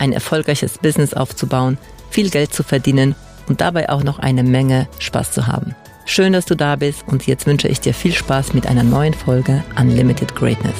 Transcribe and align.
ein 0.00 0.12
erfolgreiches 0.12 0.78
Business 0.78 1.14
aufzubauen, 1.14 1.78
viel 2.10 2.30
Geld 2.30 2.52
zu 2.52 2.62
verdienen 2.62 3.14
und 3.48 3.60
dabei 3.60 3.88
auch 3.88 4.02
noch 4.02 4.18
eine 4.18 4.42
Menge 4.42 4.88
Spaß 4.98 5.32
zu 5.32 5.46
haben. 5.46 5.74
Schön, 6.06 6.32
dass 6.32 6.46
du 6.46 6.54
da 6.54 6.76
bist 6.76 7.06
und 7.06 7.26
jetzt 7.26 7.46
wünsche 7.46 7.68
ich 7.68 7.80
dir 7.80 7.92
viel 7.92 8.12
Spaß 8.12 8.54
mit 8.54 8.66
einer 8.66 8.82
neuen 8.82 9.14
Folge 9.14 9.62
Unlimited 9.78 10.34
Greatness. 10.34 10.76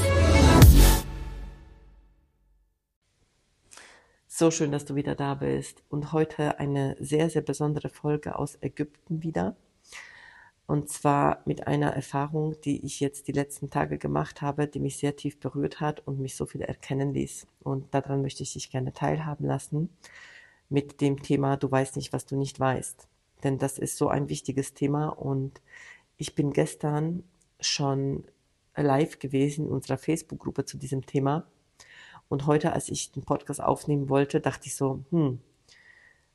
So 4.27 4.51
schön, 4.51 4.71
dass 4.71 4.85
du 4.85 4.95
wieder 4.95 5.15
da 5.15 5.35
bist 5.35 5.83
und 5.89 6.13
heute 6.13 6.61
eine 6.61 6.97
sehr, 7.01 7.29
sehr 7.29 7.43
besondere 7.43 7.89
Folge 7.89 8.39
aus 8.39 8.57
Ägypten 8.61 9.23
wieder. 9.23 9.57
Und 10.69 10.91
zwar 10.91 11.41
mit 11.47 11.67
einer 11.67 11.95
Erfahrung, 11.95 12.61
die 12.61 12.85
ich 12.85 13.01
jetzt 13.01 13.27
die 13.27 13.33
letzten 13.33 13.71
Tage 13.71 13.97
gemacht 13.97 14.43
habe, 14.43 14.69
die 14.69 14.81
mich 14.81 14.99
sehr 14.99 15.17
tief 15.17 15.41
berührt 15.41 15.81
hat 15.81 16.07
und 16.07 16.21
mich 16.21 16.37
so 16.37 16.45
viel 16.45 16.61
erkennen 16.61 17.15
ließ. 17.15 17.47
Und 17.63 17.95
daran 17.95 18.21
möchte 18.21 18.43
ich 18.43 18.53
dich 18.53 18.71
gerne 18.71 18.93
teilhaben 18.93 19.47
lassen 19.47 19.89
mit 20.69 21.01
dem 21.01 21.23
Thema, 21.23 21.57
du 21.57 21.71
weißt 21.71 21.97
nicht, 21.97 22.13
was 22.13 22.27
du 22.27 22.37
nicht 22.37 22.61
weißt. 22.61 23.09
Denn 23.45 23.57
das 23.57 23.79
ist 23.79 23.97
so 23.97 24.09
ein 24.09 24.29
wichtiges 24.29 24.75
Thema 24.75 25.09
und 25.09 25.63
ich 26.19 26.35
bin 26.35 26.53
gestern 26.53 27.23
schon 27.61 28.25
live 28.77 29.19
gewesen 29.19 29.69
in 29.69 29.73
unserer 29.73 29.97
Facebook-Gruppe 29.97 30.67
zu 30.67 30.77
diesem 30.77 31.07
Thema. 31.07 31.47
Und 32.29 32.47
heute, 32.47 32.75
als 32.75 32.91
ich 32.91 33.11
den 33.11 33.23
Podcast 33.23 33.63
aufnehmen 33.63 34.11
wollte, 34.11 34.43
dachte 34.43 34.67
ich 34.67 34.77
so, 34.77 35.03
hm, 35.13 35.41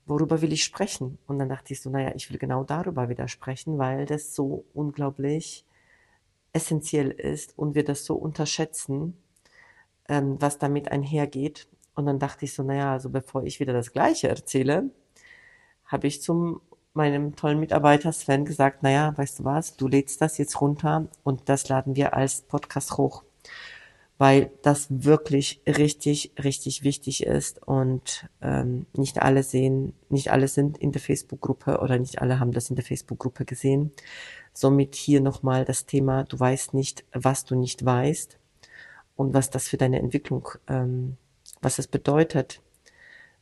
worüber 0.06 0.42
will 0.42 0.54
ich 0.54 0.64
sprechen? 0.64 1.18
Und 1.28 1.40
dann 1.40 1.50
dachte 1.50 1.73
ich 1.73 1.82
so, 1.82 1.90
naja, 1.90 2.12
ich 2.16 2.30
will 2.30 2.38
genau 2.38 2.64
darüber 2.64 3.09
wieder 3.09 3.28
sprechen, 3.28 3.78
weil 3.78 4.06
das 4.06 4.36
so 4.36 4.66
unglaublich 4.73 5.66
essentiell 6.54 7.12
ist 7.12 7.58
und 7.58 7.76
wir 7.76 7.84
das 7.84 8.06
so 8.06 8.16
unterschätzen, 8.16 9.18
ähm, 10.08 10.38
was 10.40 10.60
damit 10.60 10.92
einhergeht. 10.92 11.68
Und 11.95 12.06
dann 12.06 12.20
dachte 12.20 12.45
ich 12.45 12.54
so, 12.54 12.64
naja, 12.64 12.94
also 12.94 13.10
bevor 13.10 13.44
ich 13.44 13.60
wieder 13.60 13.73
das 13.73 13.92
Gleiche 13.92 14.30
erzähle, 14.30 14.90
habe 15.86 16.08
ich 16.08 16.22
zum 16.22 16.62
meinem 16.94 17.36
tollen 17.36 17.60
Mitarbeiter 17.60 18.12
Sven 18.12 18.45
gesagt, 18.45 18.84
naja, 18.84 19.14
weißt 19.17 19.40
du 19.40 19.45
was, 19.45 19.76
du 19.78 19.88
lädst 19.88 20.22
das 20.22 20.38
jetzt 20.38 20.62
runter 20.62 21.08
und 21.23 21.50
das 21.50 21.67
laden 21.70 21.95
wir 21.95 22.14
als 22.14 22.42
Podcast 22.42 22.98
hoch 22.98 23.23
weil 24.24 24.52
das 24.62 24.88
wirklich 24.90 25.60
richtig, 25.68 26.32
richtig 26.42 26.86
wichtig 26.86 27.26
ist 27.26 27.62
und 27.68 28.30
ähm, 28.42 28.86
nicht 28.96 29.22
alle 29.22 29.44
sehen, 29.44 29.92
nicht 30.08 30.32
alle 30.32 30.48
sind 30.48 30.78
in 30.78 30.94
der 30.94 31.02
Facebook-Gruppe 31.02 31.82
oder 31.82 32.00
nicht 32.00 32.22
alle 32.22 32.40
haben 32.40 32.54
das 32.54 32.70
in 32.70 32.78
der 32.78 32.86
Facebook-Gruppe 32.86 33.44
gesehen. 33.44 33.92
Somit 34.54 34.95
hier 34.95 35.20
nochmal 35.20 35.66
das 35.66 35.88
Thema, 35.88 36.23
du 36.23 36.39
weißt 36.39 36.73
nicht, 36.73 37.04
was 37.12 37.44
du 37.44 37.56
nicht 37.56 37.83
weißt 37.83 38.39
und 39.17 39.33
was 39.33 39.50
das 39.50 39.67
für 39.67 39.76
deine 39.76 40.00
Entwicklung, 40.00 40.48
ähm, 40.70 41.17
was 41.62 41.78
es 41.78 41.88
bedeutet, 41.88 42.62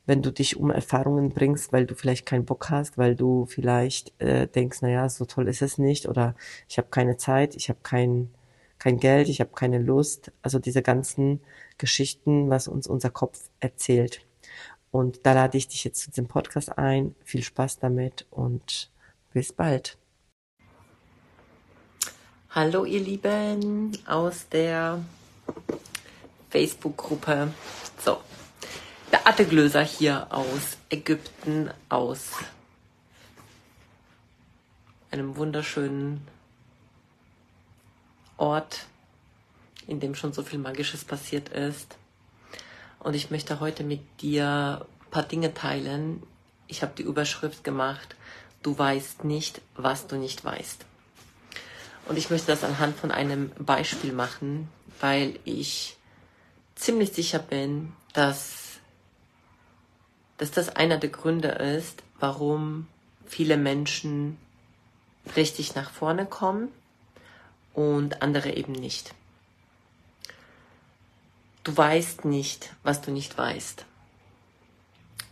wenn 0.07 0.23
du 0.23 0.31
dich 0.31 0.57
um 0.57 0.71
Erfahrungen 0.71 1.29
bringst, 1.29 1.71
weil 1.73 1.85
du 1.85 1.93
vielleicht 1.93 2.25
keinen 2.25 2.45
Bock 2.45 2.71
hast, 2.71 2.97
weil 2.97 3.15
du 3.15 3.45
vielleicht 3.45 4.19
äh, 4.19 4.47
denkst, 4.47 4.81
naja, 4.81 5.07
so 5.09 5.25
toll 5.25 5.47
ist 5.47 5.61
es 5.61 5.77
nicht 5.77 6.09
oder 6.09 6.33
ich 6.67 6.79
habe 6.79 6.87
keine 6.89 7.17
Zeit, 7.17 7.55
ich 7.55 7.69
habe 7.69 7.81
keinen 7.83 8.33
kein 8.81 8.99
Geld, 8.99 9.29
ich 9.29 9.39
habe 9.39 9.51
keine 9.53 9.77
Lust. 9.77 10.31
Also 10.41 10.57
diese 10.57 10.81
ganzen 10.81 11.39
Geschichten, 11.77 12.49
was 12.49 12.67
uns 12.67 12.87
unser 12.87 13.11
Kopf 13.11 13.39
erzählt. 13.59 14.25
Und 14.89 15.23
da 15.23 15.33
lade 15.33 15.55
ich 15.55 15.67
dich 15.67 15.83
jetzt 15.83 16.01
zu 16.01 16.09
diesem 16.09 16.27
Podcast 16.27 16.79
ein. 16.79 17.13
Viel 17.23 17.43
Spaß 17.43 17.77
damit 17.77 18.25
und 18.31 18.89
bis 19.33 19.53
bald. 19.53 19.99
Hallo 22.49 22.83
ihr 22.83 23.01
Lieben 23.01 23.91
aus 24.07 24.49
der 24.49 25.05
Facebook-Gruppe. 26.49 27.53
So, 28.03 28.17
Beate 29.11 29.45
Glöser 29.45 29.83
hier 29.83 30.25
aus 30.31 30.77
Ägypten, 30.89 31.69
aus 31.87 32.31
einem 35.11 35.37
wunderschönen 35.37 36.27
Ort, 38.41 38.87
in 39.85 39.99
dem 39.99 40.15
schon 40.15 40.33
so 40.33 40.41
viel 40.41 40.57
Magisches 40.57 41.05
passiert 41.05 41.49
ist. 41.49 41.95
Und 42.99 43.13
ich 43.13 43.29
möchte 43.29 43.59
heute 43.59 43.83
mit 43.83 44.01
dir 44.19 44.85
ein 45.05 45.11
paar 45.11 45.23
Dinge 45.23 45.53
teilen. 45.53 46.23
Ich 46.67 46.81
habe 46.81 46.93
die 46.97 47.03
Überschrift 47.03 47.63
gemacht, 47.63 48.15
du 48.63 48.75
weißt 48.77 49.25
nicht, 49.25 49.61
was 49.75 50.07
du 50.07 50.15
nicht 50.15 50.43
weißt. 50.43 50.85
Und 52.07 52.17
ich 52.17 52.31
möchte 52.31 52.47
das 52.47 52.63
anhand 52.63 52.97
von 52.97 53.11
einem 53.11 53.51
Beispiel 53.59 54.11
machen, 54.11 54.69
weil 54.99 55.37
ich 55.45 55.97
ziemlich 56.73 57.13
sicher 57.13 57.39
bin, 57.39 57.93
dass, 58.13 58.79
dass 60.37 60.49
das 60.49 60.75
einer 60.75 60.97
der 60.97 61.11
Gründe 61.11 61.49
ist, 61.49 62.01
warum 62.19 62.87
viele 63.27 63.57
Menschen 63.57 64.37
richtig 65.35 65.75
nach 65.75 65.91
vorne 65.91 66.25
kommen 66.25 66.69
und 67.73 68.21
andere 68.21 68.51
eben 68.51 68.73
nicht. 68.73 69.13
Du 71.63 71.75
weißt 71.75 72.25
nicht, 72.25 72.73
was 72.83 73.01
du 73.01 73.11
nicht 73.11 73.37
weißt. 73.37 73.85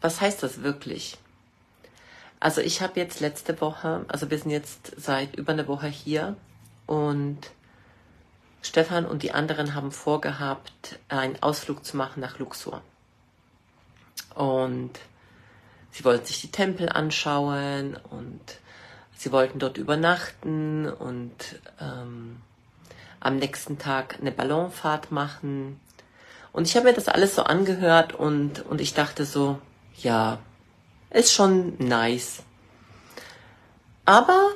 Was 0.02 0.22
heißt 0.22 0.44
das 0.44 0.62
wirklich? 0.62 1.18
Also 2.40 2.62
ich 2.62 2.82
habe 2.82 3.00
jetzt 3.00 3.20
letzte 3.20 3.60
Woche, 3.60 4.06
also 4.08 4.30
wir 4.30 4.38
sind 4.38 4.52
jetzt 4.52 4.94
seit 4.96 5.36
über 5.36 5.54
einer 5.54 5.68
Woche 5.68 5.88
hier 5.88 6.38
und 6.86 7.40
Stefan 8.62 9.06
und 9.06 9.24
die 9.24 9.32
anderen 9.32 9.74
haben 9.74 9.92
vorgehabt, 9.92 11.00
einen 11.10 11.42
Ausflug 11.42 11.84
zu 11.84 11.98
machen 11.98 12.22
nach 12.22 12.40
Luxor. 12.40 12.82
Und 14.36 14.92
sie 15.92 16.06
wollten 16.06 16.26
sich 16.26 16.42
die 16.42 16.52
Tempel 16.52 16.90
anschauen 16.90 17.98
und 18.10 18.42
Sie 19.20 19.34
wollten 19.34 19.60
dort 19.60 19.78
übernachten 19.78 20.88
und 20.88 21.34
ähm, 21.82 22.42
am 23.20 23.36
nächsten 23.36 23.78
Tag 23.78 24.18
eine 24.22 24.32
Ballonfahrt 24.32 25.12
machen. 25.12 25.78
Und 26.54 26.66
ich 26.66 26.78
habe 26.78 26.86
mir 26.86 26.94
das 26.94 27.10
alles 27.10 27.36
so 27.36 27.44
angehört 27.44 28.14
und, 28.14 28.66
und 28.66 28.80
ich 28.80 28.94
dachte 28.94 29.26
so, 29.26 29.60
ja, 29.98 30.40
ist 31.10 31.34
schon 31.34 31.76
nice. 31.80 32.44
Aber 34.06 34.52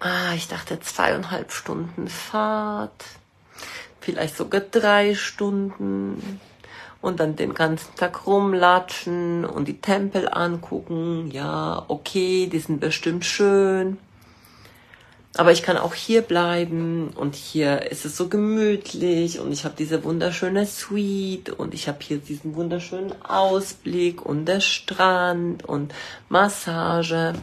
ah, 0.00 0.32
ich 0.34 0.48
dachte 0.48 0.80
zweieinhalb 0.80 1.52
Stunden 1.52 2.08
Fahrt, 2.08 3.04
vielleicht 4.00 4.38
sogar 4.38 4.62
drei 4.62 5.14
Stunden 5.14 6.40
und 7.00 7.20
dann 7.20 7.36
den 7.36 7.54
ganzen 7.54 7.94
Tag 7.94 8.26
rumlatschen 8.26 9.44
und 9.44 9.68
die 9.68 9.80
Tempel 9.80 10.28
angucken. 10.28 11.30
Ja, 11.30 11.84
okay, 11.88 12.48
die 12.50 12.58
sind 12.58 12.80
bestimmt 12.80 13.24
schön. 13.24 13.98
Aber 15.36 15.52
ich 15.52 15.62
kann 15.62 15.76
auch 15.76 15.94
hier 15.94 16.22
bleiben 16.22 17.10
und 17.14 17.36
hier 17.36 17.90
ist 17.92 18.04
es 18.04 18.16
so 18.16 18.28
gemütlich 18.28 19.38
und 19.38 19.52
ich 19.52 19.64
habe 19.64 19.74
diese 19.78 20.02
wunderschöne 20.02 20.66
Suite 20.66 21.50
und 21.50 21.74
ich 21.74 21.86
habe 21.86 21.98
hier 22.00 22.18
diesen 22.18 22.56
wunderschönen 22.56 23.12
Ausblick 23.22 24.24
und 24.24 24.46
der 24.46 24.60
Strand 24.60 25.64
und 25.64 25.94
Massage. 26.28 27.34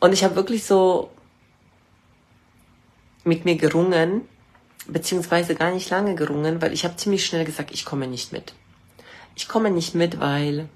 Und 0.00 0.12
ich 0.12 0.24
habe 0.24 0.34
wirklich 0.34 0.64
so 0.64 1.10
mit 3.22 3.44
mir 3.44 3.54
gerungen, 3.54 4.22
beziehungsweise 4.92 5.54
gar 5.54 5.72
nicht 5.72 5.90
lange 5.90 6.14
gerungen, 6.14 6.62
weil 6.62 6.72
ich 6.72 6.84
habe 6.84 6.96
ziemlich 6.96 7.26
schnell 7.26 7.44
gesagt, 7.44 7.70
ich 7.72 7.84
komme 7.84 8.06
nicht 8.06 8.32
mit. 8.32 8.54
Ich 9.34 9.48
komme 9.48 9.70
nicht 9.70 9.94
mit, 9.94 10.20
weil 10.20 10.68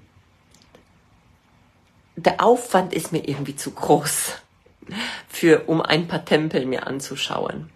der 2.17 2.43
Aufwand 2.43 2.95
ist 2.95 3.13
mir 3.13 3.29
irgendwie 3.29 3.57
zu 3.57 3.71
groß, 3.71 4.33
für, 5.29 5.65
um 5.67 5.83
ein 5.83 6.09
paar 6.09 6.25
Tempel 6.25 6.67
mir 6.67 6.87
anzuschauen. 6.87 7.71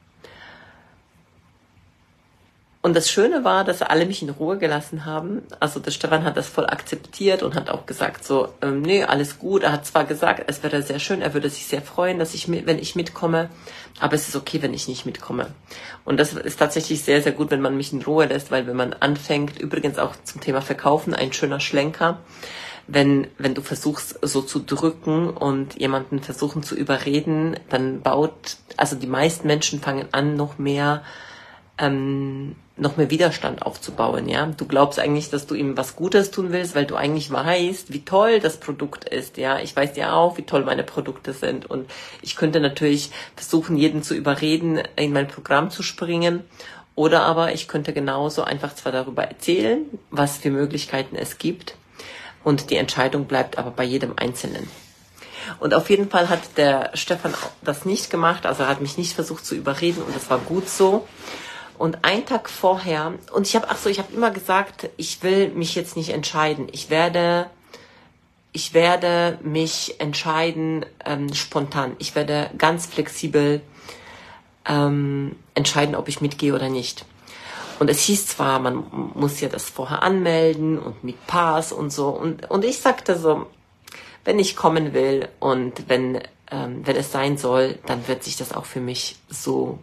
Und 2.82 2.96
das 2.96 3.10
Schöne 3.10 3.44
war, 3.44 3.64
dass 3.64 3.82
alle 3.82 4.06
mich 4.06 4.22
in 4.22 4.30
Ruhe 4.30 4.56
gelassen 4.56 5.04
haben. 5.04 5.42
Also 5.60 5.80
der 5.80 5.90
Stefan 5.90 6.24
hat 6.24 6.38
das 6.38 6.48
voll 6.48 6.64
akzeptiert 6.64 7.42
und 7.42 7.54
hat 7.54 7.68
auch 7.68 7.84
gesagt 7.84 8.24
so, 8.24 8.54
ähm, 8.62 8.80
nee, 8.80 9.04
alles 9.04 9.38
gut. 9.38 9.64
Er 9.64 9.72
hat 9.72 9.84
zwar 9.84 10.04
gesagt, 10.04 10.44
es 10.46 10.62
wäre 10.62 10.82
sehr 10.82 10.98
schön, 10.98 11.20
er 11.20 11.34
würde 11.34 11.50
sich 11.50 11.66
sehr 11.66 11.82
freuen, 11.82 12.18
dass 12.18 12.32
ich 12.32 12.48
mit, 12.48 12.64
wenn 12.64 12.78
ich 12.78 12.96
mitkomme, 12.96 13.50
aber 13.98 14.14
es 14.14 14.28
ist 14.28 14.36
okay, 14.36 14.62
wenn 14.62 14.74
ich 14.74 14.88
nicht 14.88 15.06
mitkomme. 15.06 15.54
Und 16.04 16.18
das 16.18 16.32
ist 16.32 16.58
tatsächlich 16.58 17.02
sehr, 17.02 17.22
sehr 17.22 17.32
gut, 17.32 17.50
wenn 17.50 17.60
man 17.60 17.76
mich 17.76 17.92
in 17.92 18.02
Ruhe 18.02 18.26
lässt, 18.26 18.50
weil 18.50 18.66
wenn 18.66 18.76
man 18.76 18.92
anfängt, 18.94 19.58
übrigens 19.58 19.98
auch 19.98 20.14
zum 20.24 20.40
Thema 20.40 20.62
Verkaufen, 20.62 21.14
ein 21.14 21.32
schöner 21.32 21.60
Schlenker, 21.60 22.18
wenn, 22.86 23.28
wenn 23.38 23.54
du 23.54 23.62
versuchst, 23.62 24.18
so 24.22 24.42
zu 24.42 24.58
drücken 24.60 25.30
und 25.30 25.78
jemanden 25.78 26.20
versuchen 26.20 26.62
zu 26.62 26.74
überreden, 26.74 27.56
dann 27.68 28.00
baut, 28.00 28.56
also 28.76 28.96
die 28.96 29.06
meisten 29.06 29.46
Menschen 29.46 29.80
fangen 29.80 30.08
an, 30.12 30.36
noch 30.36 30.58
mehr 30.58 31.02
ähm, 31.80 32.54
noch 32.76 32.96
mehr 32.96 33.10
Widerstand 33.10 33.62
aufzubauen, 33.62 34.28
ja. 34.28 34.46
Du 34.46 34.66
glaubst 34.66 34.98
eigentlich, 34.98 35.30
dass 35.30 35.46
du 35.46 35.54
ihm 35.54 35.76
was 35.76 35.96
Gutes 35.96 36.30
tun 36.30 36.52
willst, 36.52 36.74
weil 36.74 36.86
du 36.86 36.96
eigentlich 36.96 37.30
weißt, 37.30 37.92
wie 37.92 38.04
toll 38.04 38.40
das 38.40 38.58
Produkt 38.58 39.04
ist, 39.04 39.36
ja. 39.36 39.58
Ich 39.58 39.74
weiß 39.74 39.96
ja 39.96 40.12
auch, 40.12 40.38
wie 40.38 40.42
toll 40.42 40.64
meine 40.64 40.84
Produkte 40.84 41.32
sind 41.32 41.68
und 41.68 41.90
ich 42.22 42.36
könnte 42.36 42.60
natürlich 42.60 43.10
versuchen, 43.34 43.76
jeden 43.76 44.02
zu 44.02 44.14
überreden, 44.14 44.80
in 44.96 45.12
mein 45.12 45.28
Programm 45.28 45.70
zu 45.70 45.82
springen 45.82 46.44
oder 46.94 47.22
aber 47.22 47.52
ich 47.52 47.68
könnte 47.68 47.92
genauso 47.92 48.42
einfach 48.42 48.74
zwar 48.74 48.92
darüber 48.92 49.24
erzählen, 49.24 49.86
was 50.10 50.38
für 50.38 50.50
Möglichkeiten 50.50 51.16
es 51.16 51.38
gibt 51.38 51.74
und 52.44 52.70
die 52.70 52.76
Entscheidung 52.76 53.26
bleibt 53.26 53.58
aber 53.58 53.70
bei 53.70 53.84
jedem 53.84 54.14
Einzelnen. 54.16 54.68
Und 55.58 55.74
auf 55.74 55.90
jeden 55.90 56.10
Fall 56.10 56.28
hat 56.28 56.56
der 56.56 56.90
Stefan 56.94 57.34
das 57.62 57.84
nicht 57.84 58.10
gemacht, 58.10 58.46
also 58.46 58.64
er 58.64 58.68
hat 58.68 58.80
mich 58.80 58.98
nicht 58.98 59.14
versucht 59.14 59.44
zu 59.44 59.54
überreden 59.54 60.02
und 60.02 60.14
das 60.14 60.30
war 60.30 60.38
gut 60.38 60.68
so. 60.68 61.06
Und 61.80 62.04
ein 62.04 62.26
Tag 62.26 62.50
vorher, 62.50 63.14
und 63.32 63.46
ich 63.46 63.56
habe, 63.56 63.68
ach 63.70 63.78
so, 63.78 63.88
ich 63.88 63.98
habe 63.98 64.12
immer 64.12 64.30
gesagt, 64.30 64.90
ich 64.98 65.22
will 65.22 65.48
mich 65.48 65.74
jetzt 65.74 65.96
nicht 65.96 66.10
entscheiden. 66.10 66.68
Ich 66.72 66.90
werde, 66.90 67.48
ich 68.52 68.74
werde 68.74 69.38
mich 69.42 69.98
entscheiden 69.98 70.84
ähm, 71.06 71.32
spontan. 71.32 71.96
Ich 71.98 72.14
werde 72.14 72.50
ganz 72.58 72.84
flexibel 72.84 73.62
ähm, 74.66 75.36
entscheiden, 75.54 75.94
ob 75.94 76.08
ich 76.08 76.20
mitgehe 76.20 76.54
oder 76.54 76.68
nicht. 76.68 77.06
Und 77.78 77.88
es 77.88 78.00
hieß 78.00 78.26
zwar, 78.26 78.58
man 78.58 78.84
muss 79.14 79.40
ja 79.40 79.48
das 79.48 79.70
vorher 79.70 80.02
anmelden 80.02 80.78
und 80.78 81.02
mit 81.02 81.26
Pass 81.26 81.72
und 81.72 81.90
so. 81.90 82.10
Und, 82.10 82.50
und 82.50 82.62
ich 82.62 82.80
sagte 82.80 83.18
so, 83.18 83.46
wenn 84.26 84.38
ich 84.38 84.54
kommen 84.54 84.92
will 84.92 85.30
und 85.38 85.88
wenn, 85.88 86.20
ähm, 86.50 86.82
wenn 86.84 86.96
es 86.96 87.10
sein 87.10 87.38
soll, 87.38 87.78
dann 87.86 88.06
wird 88.06 88.22
sich 88.22 88.36
das 88.36 88.52
auch 88.52 88.66
für 88.66 88.80
mich 88.80 89.16
so 89.30 89.78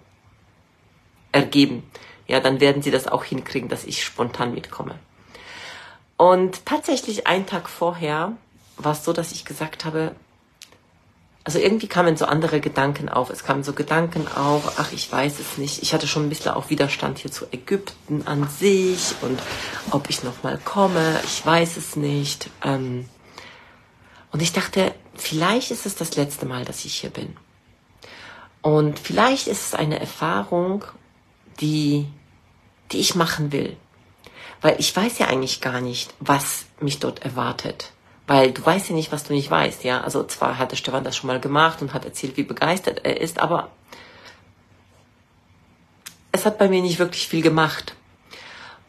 ergeben, 1.32 1.84
ja, 2.28 2.40
dann 2.40 2.60
werden 2.60 2.82
sie 2.82 2.92
das 2.92 3.08
auch 3.08 3.24
hinkriegen, 3.24 3.70
dass 3.70 3.86
ich 3.86 4.04
spontan 4.04 4.54
mitkomme. 4.54 4.96
Und 6.18 6.66
tatsächlich 6.66 7.28
einen 7.28 7.46
Tag 7.46 7.70
vorher 7.70 8.34
war 8.78 8.92
es 8.92 9.06
so, 9.06 9.14
dass 9.14 9.32
ich 9.32 9.46
gesagt 9.46 9.86
habe, 9.86 10.16
also 11.48 11.60
irgendwie 11.60 11.88
kamen 11.88 12.18
so 12.18 12.26
andere 12.26 12.60
Gedanken 12.60 13.08
auf. 13.08 13.30
Es 13.30 13.46
kamen 13.46 13.64
so 13.64 13.72
Gedanken 13.72 14.28
auf, 14.28 14.80
ach, 14.80 14.92
ich 14.92 15.10
weiß 15.10 15.40
es 15.40 15.58
nicht. 15.58 15.82
Ich 15.82 15.94
hatte 15.94 16.06
schon 16.06 16.26
ein 16.26 16.30
bisschen 16.30 16.52
auch 16.52 16.70
Widerstand 16.70 17.20
hier 17.20 17.32
zu 17.32 17.46
Ägypten 17.54 18.24
an 18.28 18.50
sich 18.50 19.16
und 19.22 19.40
ob 19.92 20.10
ich 20.10 20.24
nochmal 20.24 20.58
komme, 20.58 21.18
ich 21.24 21.46
weiß 21.46 21.78
es 21.78 21.96
nicht. 21.96 22.50
Ähm, 22.66 23.06
und 24.34 24.42
ich 24.42 24.52
dachte, 24.52 24.94
vielleicht 25.16 25.72
ist 25.72 25.86
es 25.86 25.96
das 25.96 26.18
letzte 26.18 26.46
Mal, 26.46 26.66
dass 26.66 26.84
ich 26.84 26.96
hier 26.96 27.12
bin. 27.12 27.38
Und 28.62 29.00
vielleicht 29.00 29.48
ist 29.48 29.68
es 29.68 29.74
eine 29.74 30.02
Erfahrung, 30.02 30.84
die, 31.59 32.07
die 32.92 33.00
ich 33.00 33.15
machen 33.15 33.51
will. 33.51 33.77
Weil 34.62 34.80
ich 34.80 34.95
weiß 34.95 35.19
ja 35.19 35.27
eigentlich 35.27 35.62
gar 35.62 35.81
nicht, 35.81 36.13
was 36.19 36.65
mich 36.80 37.00
dort 37.00 37.24
erwartet. 37.24 37.92
Weil 38.25 38.51
du 38.51 38.65
weißt 38.65 38.89
ja 38.89 38.95
nicht, 38.95 39.12
was 39.12 39.24
du 39.24 39.33
nicht 39.33 39.50
weißt, 39.50 39.83
ja. 39.83 40.01
Also 40.01 40.24
zwar 40.24 40.57
hatte 40.57 40.75
Stefan 40.75 41.04
das 41.04 41.15
schon 41.15 41.27
mal 41.27 41.39
gemacht 41.39 41.81
und 41.81 41.94
hat 41.94 42.06
erzählt, 42.06 42.38
wie 42.38 42.44
begeistert 42.44 43.06
er 43.06 43.21
ist, 43.21 43.39
aber 43.39 43.69
es 46.31 46.45
hat 46.45 46.57
bei 46.57 46.68
mir 46.68 46.81
nicht 46.81 47.00
wirklich 47.00 47.27
viel 47.27 47.42
gemacht. 47.42 47.95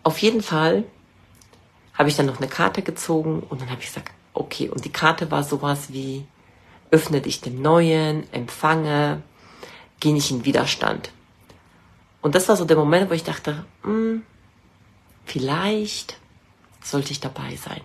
Auf 0.02 0.18
jeden 0.18 0.42
Fall 0.42 0.84
habe 1.94 2.08
ich 2.08 2.16
dann 2.16 2.26
noch 2.26 2.38
eine 2.38 2.48
Karte 2.48 2.82
gezogen 2.82 3.40
und 3.40 3.60
dann 3.60 3.70
habe 3.70 3.80
ich 3.80 3.88
gesagt, 3.88 4.12
okay, 4.34 4.68
und 4.68 4.84
die 4.84 4.92
Karte 4.92 5.30
war 5.30 5.42
sowas 5.42 5.92
wie, 5.92 6.26
öffne 6.90 7.20
dich 7.20 7.40
dem 7.40 7.60
Neuen, 7.60 8.32
empfange, 8.32 9.22
geh 10.00 10.12
nicht 10.12 10.30
in 10.30 10.44
Widerstand. 10.44 11.10
Und 12.20 12.34
das 12.34 12.48
war 12.48 12.56
so 12.56 12.64
der 12.64 12.76
Moment, 12.76 13.10
wo 13.10 13.14
ich 13.14 13.24
dachte, 13.24 13.64
hm, 13.82 14.22
vielleicht 15.24 16.18
sollte 16.82 17.12
ich 17.12 17.20
dabei 17.20 17.56
sein. 17.56 17.80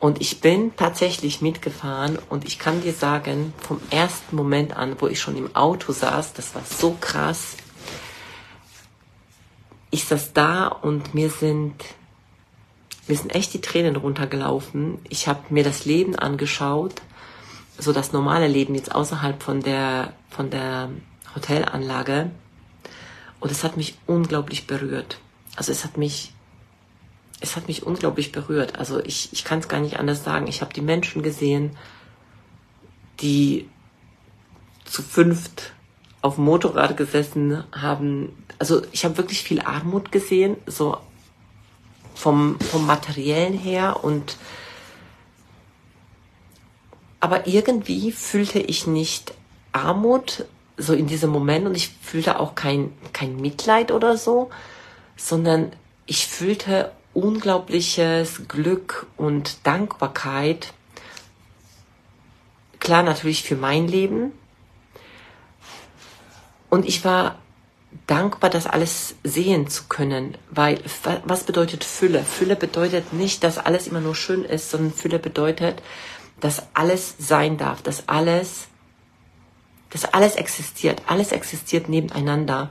Und 0.00 0.22
ich 0.22 0.40
bin 0.40 0.74
tatsächlich 0.76 1.42
mitgefahren 1.42 2.18
und 2.30 2.46
ich 2.46 2.58
kann 2.58 2.80
dir 2.80 2.94
sagen, 2.94 3.52
vom 3.58 3.80
ersten 3.90 4.34
Moment 4.34 4.74
an, 4.74 4.96
wo 4.98 5.06
ich 5.08 5.20
schon 5.20 5.36
im 5.36 5.54
Auto 5.54 5.92
saß, 5.92 6.32
das 6.32 6.54
war 6.54 6.62
so 6.64 6.96
krass. 6.98 7.58
Ich 9.90 10.06
saß 10.06 10.32
da 10.32 10.68
und 10.68 11.12
mir 11.12 11.28
sind, 11.28 11.74
mir 13.08 13.16
sind 13.16 13.34
echt 13.34 13.52
die 13.52 13.60
Tränen 13.60 13.96
runtergelaufen. 13.96 14.98
Ich 15.10 15.28
habe 15.28 15.40
mir 15.50 15.64
das 15.64 15.84
Leben 15.84 16.16
angeschaut, 16.16 17.02
so 17.76 17.92
das 17.92 18.12
normale 18.12 18.48
Leben 18.48 18.74
jetzt 18.74 18.94
außerhalb 18.94 19.42
von 19.42 19.60
der, 19.60 20.14
von 20.30 20.48
der 20.48 20.88
Hotelanlage. 21.36 22.30
Und 23.40 23.50
es 23.50 23.64
hat 23.64 23.76
mich 23.76 23.96
unglaublich 24.06 24.66
berührt. 24.66 25.18
Also 25.56 25.72
es 25.72 25.84
hat 25.84 25.96
mich, 25.96 26.32
es 27.40 27.56
hat 27.56 27.68
mich 27.68 27.82
unglaublich 27.84 28.32
berührt. 28.32 28.78
Also 28.78 29.02
ich, 29.02 29.32
ich 29.32 29.44
kann 29.44 29.58
es 29.60 29.68
gar 29.68 29.80
nicht 29.80 29.98
anders 29.98 30.24
sagen. 30.24 30.46
Ich 30.46 30.60
habe 30.60 30.74
die 30.74 30.82
Menschen 30.82 31.22
gesehen, 31.22 31.76
die 33.20 33.68
zu 34.84 35.02
fünft 35.02 35.72
auf 36.22 36.34
dem 36.34 36.44
Motorrad 36.44 36.96
gesessen 36.96 37.64
haben. 37.72 38.44
Also 38.58 38.82
ich 38.92 39.04
habe 39.04 39.16
wirklich 39.16 39.42
viel 39.42 39.60
Armut 39.60 40.12
gesehen, 40.12 40.56
so 40.66 40.98
vom, 42.14 42.60
vom 42.60 42.86
materiellen 42.86 43.54
her 43.54 44.04
und 44.04 44.36
aber 47.20 47.46
irgendwie 47.46 48.12
fühlte 48.12 48.58
ich 48.58 48.86
nicht 48.86 49.34
Armut, 49.72 50.46
so 50.80 50.94
in 50.94 51.06
diesem 51.06 51.30
Moment 51.30 51.66
und 51.66 51.76
ich 51.76 51.90
fühlte 52.00 52.40
auch 52.40 52.54
kein, 52.54 52.92
kein 53.12 53.36
Mitleid 53.36 53.92
oder 53.92 54.16
so, 54.16 54.50
sondern 55.16 55.72
ich 56.06 56.26
fühlte 56.26 56.92
unglaubliches 57.12 58.48
Glück 58.48 59.06
und 59.16 59.66
Dankbarkeit. 59.66 60.72
Klar, 62.78 63.02
natürlich 63.02 63.42
für 63.42 63.56
mein 63.56 63.88
Leben. 63.88 64.32
Und 66.68 66.86
ich 66.86 67.04
war 67.04 67.36
dankbar, 68.06 68.50
das 68.50 68.66
alles 68.66 69.16
sehen 69.24 69.68
zu 69.68 69.84
können, 69.88 70.36
weil 70.50 70.80
was 71.24 71.44
bedeutet 71.44 71.84
Fülle? 71.84 72.22
Fülle 72.22 72.56
bedeutet 72.56 73.12
nicht, 73.12 73.42
dass 73.42 73.58
alles 73.58 73.88
immer 73.88 74.00
nur 74.00 74.14
schön 74.14 74.44
ist, 74.44 74.70
sondern 74.70 74.92
Fülle 74.92 75.18
bedeutet, 75.18 75.82
dass 76.38 76.62
alles 76.74 77.16
sein 77.18 77.58
darf, 77.58 77.82
dass 77.82 78.08
alles 78.08 78.68
das 79.90 80.04
alles 80.04 80.36
existiert. 80.36 81.02
Alles 81.06 81.32
existiert 81.32 81.88
nebeneinander. 81.88 82.70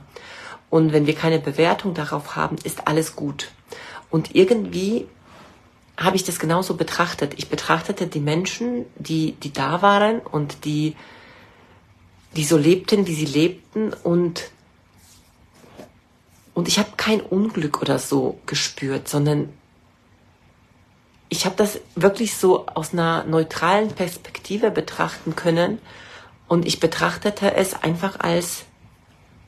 Und 0.70 0.92
wenn 0.92 1.06
wir 1.06 1.14
keine 1.14 1.38
Bewertung 1.38 1.94
darauf 1.94 2.36
haben, 2.36 2.56
ist 2.64 2.86
alles 2.86 3.16
gut. 3.16 3.50
Und 4.10 4.34
irgendwie 4.34 5.06
habe 5.98 6.16
ich 6.16 6.24
das 6.24 6.38
genauso 6.38 6.76
betrachtet. 6.76 7.34
Ich 7.36 7.48
betrachtete 7.48 8.06
die 8.06 8.20
Menschen, 8.20 8.86
die, 8.96 9.32
die 9.32 9.52
da 9.52 9.82
waren 9.82 10.20
und 10.20 10.64
die, 10.64 10.96
die 12.36 12.44
so 12.44 12.56
lebten, 12.56 13.06
wie 13.06 13.14
sie 13.14 13.26
lebten 13.26 13.92
und, 13.92 14.50
und 16.54 16.68
ich 16.68 16.78
habe 16.78 16.92
kein 16.96 17.20
Unglück 17.20 17.82
oder 17.82 17.98
so 17.98 18.38
gespürt, 18.46 19.08
sondern 19.08 19.52
ich 21.28 21.44
habe 21.44 21.54
das 21.56 21.80
wirklich 21.94 22.34
so 22.34 22.66
aus 22.66 22.92
einer 22.92 23.24
neutralen 23.24 23.88
Perspektive 23.88 24.70
betrachten 24.70 25.36
können 25.36 25.78
und 26.50 26.66
ich 26.66 26.80
betrachtete 26.80 27.54
es 27.54 27.80
einfach 27.80 28.18
als, 28.18 28.64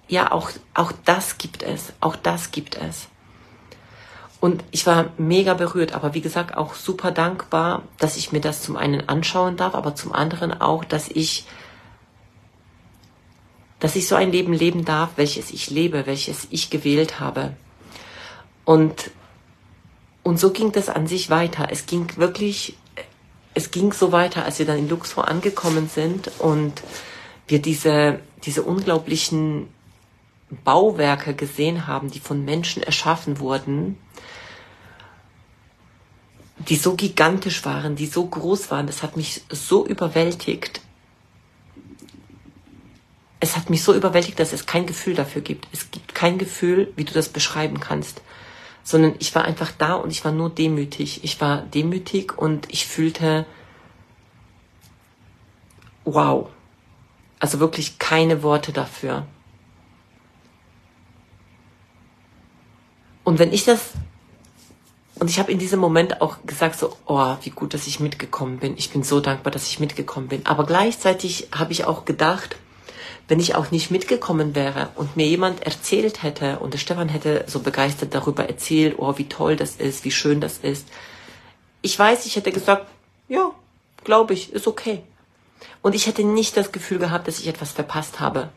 ja, 0.06 0.30
auch, 0.30 0.52
auch 0.72 0.92
das 1.04 1.36
gibt 1.36 1.64
es, 1.64 1.92
auch 2.00 2.14
das 2.14 2.52
gibt 2.52 2.76
es. 2.76 3.08
Und 4.38 4.62
ich 4.70 4.86
war 4.86 5.10
mega 5.18 5.54
berührt, 5.54 5.94
aber 5.94 6.14
wie 6.14 6.20
gesagt 6.20 6.56
auch 6.56 6.74
super 6.74 7.10
dankbar, 7.10 7.82
dass 7.98 8.16
ich 8.16 8.30
mir 8.30 8.40
das 8.40 8.62
zum 8.62 8.76
einen 8.76 9.08
anschauen 9.08 9.56
darf, 9.56 9.74
aber 9.74 9.96
zum 9.96 10.12
anderen 10.12 10.52
auch, 10.60 10.84
dass 10.84 11.08
ich, 11.08 11.44
dass 13.80 13.96
ich 13.96 14.06
so 14.06 14.14
ein 14.14 14.30
Leben 14.30 14.52
leben 14.52 14.84
darf, 14.84 15.10
welches 15.16 15.50
ich 15.50 15.70
lebe, 15.70 16.06
welches 16.06 16.46
ich 16.50 16.70
gewählt 16.70 17.18
habe. 17.18 17.56
Und, 18.64 19.10
und 20.22 20.38
so 20.38 20.52
ging 20.52 20.70
das 20.70 20.88
an 20.88 21.08
sich 21.08 21.30
weiter. 21.30 21.66
Es 21.68 21.86
ging 21.86 22.16
wirklich 22.16 22.76
es 23.54 23.70
ging 23.70 23.92
so 23.92 24.12
weiter, 24.12 24.44
als 24.44 24.58
wir 24.58 24.66
dann 24.66 24.78
in 24.78 24.88
Luxor 24.88 25.28
angekommen 25.28 25.88
sind 25.88 26.30
und 26.38 26.82
wir 27.46 27.60
diese, 27.60 28.20
diese 28.44 28.62
unglaublichen 28.62 29.68
Bauwerke 30.64 31.34
gesehen 31.34 31.86
haben, 31.86 32.10
die 32.10 32.20
von 32.20 32.44
Menschen 32.44 32.82
erschaffen 32.82 33.38
wurden, 33.38 33.98
die 36.68 36.76
so 36.76 36.94
gigantisch 36.94 37.64
waren, 37.64 37.96
die 37.96 38.06
so 38.06 38.26
groß 38.26 38.70
waren, 38.70 38.86
das 38.86 39.02
hat 39.02 39.16
mich 39.16 39.42
so 39.50 39.86
überwältigt. 39.86 40.80
Es 43.40 43.56
hat 43.56 43.70
mich 43.70 43.82
so 43.82 43.92
überwältigt, 43.92 44.38
dass 44.38 44.52
es 44.52 44.66
kein 44.66 44.86
Gefühl 44.86 45.14
dafür 45.14 45.42
gibt. 45.42 45.66
Es 45.72 45.90
gibt 45.90 46.14
kein 46.14 46.38
Gefühl, 46.38 46.92
wie 46.94 47.04
du 47.04 47.12
das 47.12 47.28
beschreiben 47.28 47.80
kannst. 47.80 48.22
Sondern 48.84 49.14
ich 49.18 49.34
war 49.34 49.44
einfach 49.44 49.72
da 49.76 49.94
und 49.94 50.10
ich 50.10 50.24
war 50.24 50.32
nur 50.32 50.50
demütig. 50.50 51.24
Ich 51.24 51.40
war 51.40 51.62
demütig 51.62 52.36
und 52.36 52.72
ich 52.72 52.86
fühlte, 52.86 53.46
wow. 56.04 56.48
Also 57.38 57.60
wirklich 57.60 57.98
keine 57.98 58.42
Worte 58.42 58.72
dafür. 58.72 59.26
Und 63.24 63.38
wenn 63.38 63.52
ich 63.52 63.64
das 63.64 63.92
und 65.22 65.30
ich 65.30 65.38
habe 65.38 65.52
in 65.52 65.60
diesem 65.60 65.78
Moment 65.78 66.20
auch 66.20 66.38
gesagt, 66.44 66.76
so, 66.76 66.96
oh, 67.06 67.36
wie 67.42 67.50
gut, 67.50 67.74
dass 67.74 67.86
ich 67.86 68.00
mitgekommen 68.00 68.58
bin. 68.58 68.76
Ich 68.76 68.90
bin 68.90 69.04
so 69.04 69.20
dankbar, 69.20 69.52
dass 69.52 69.68
ich 69.68 69.78
mitgekommen 69.78 70.26
bin. 70.26 70.46
Aber 70.46 70.66
gleichzeitig 70.66 71.46
habe 71.52 71.70
ich 71.70 71.84
auch 71.84 72.04
gedacht, 72.04 72.56
wenn 73.28 73.40
ich 73.40 73.54
auch 73.54 73.70
nicht 73.70 73.90
mitgekommen 73.90 74.54
wäre 74.54 74.90
und 74.94 75.16
mir 75.16 75.26
jemand 75.26 75.62
erzählt 75.62 76.22
hätte 76.22 76.58
und 76.58 76.74
der 76.74 76.78
Stefan 76.78 77.08
hätte 77.08 77.44
so 77.46 77.60
begeistert 77.60 78.14
darüber 78.14 78.48
erzählt, 78.48 78.96
oh, 78.98 79.16
wie 79.16 79.28
toll 79.28 79.56
das 79.56 79.76
ist, 79.76 80.04
wie 80.04 80.10
schön 80.10 80.40
das 80.40 80.58
ist. 80.58 80.86
Ich 81.80 81.98
weiß, 81.98 82.26
ich 82.26 82.36
hätte 82.36 82.52
gesagt, 82.52 82.86
ja, 83.28 83.52
glaube 84.04 84.34
ich, 84.34 84.52
ist 84.52 84.66
okay. 84.66 85.02
Und 85.80 85.94
ich 85.94 86.06
hätte 86.06 86.24
nicht 86.24 86.56
das 86.56 86.72
Gefühl 86.72 86.98
gehabt, 86.98 87.28
dass 87.28 87.38
ich 87.38 87.48
etwas 87.48 87.72
verpasst 87.72 88.20
habe. 88.20 88.50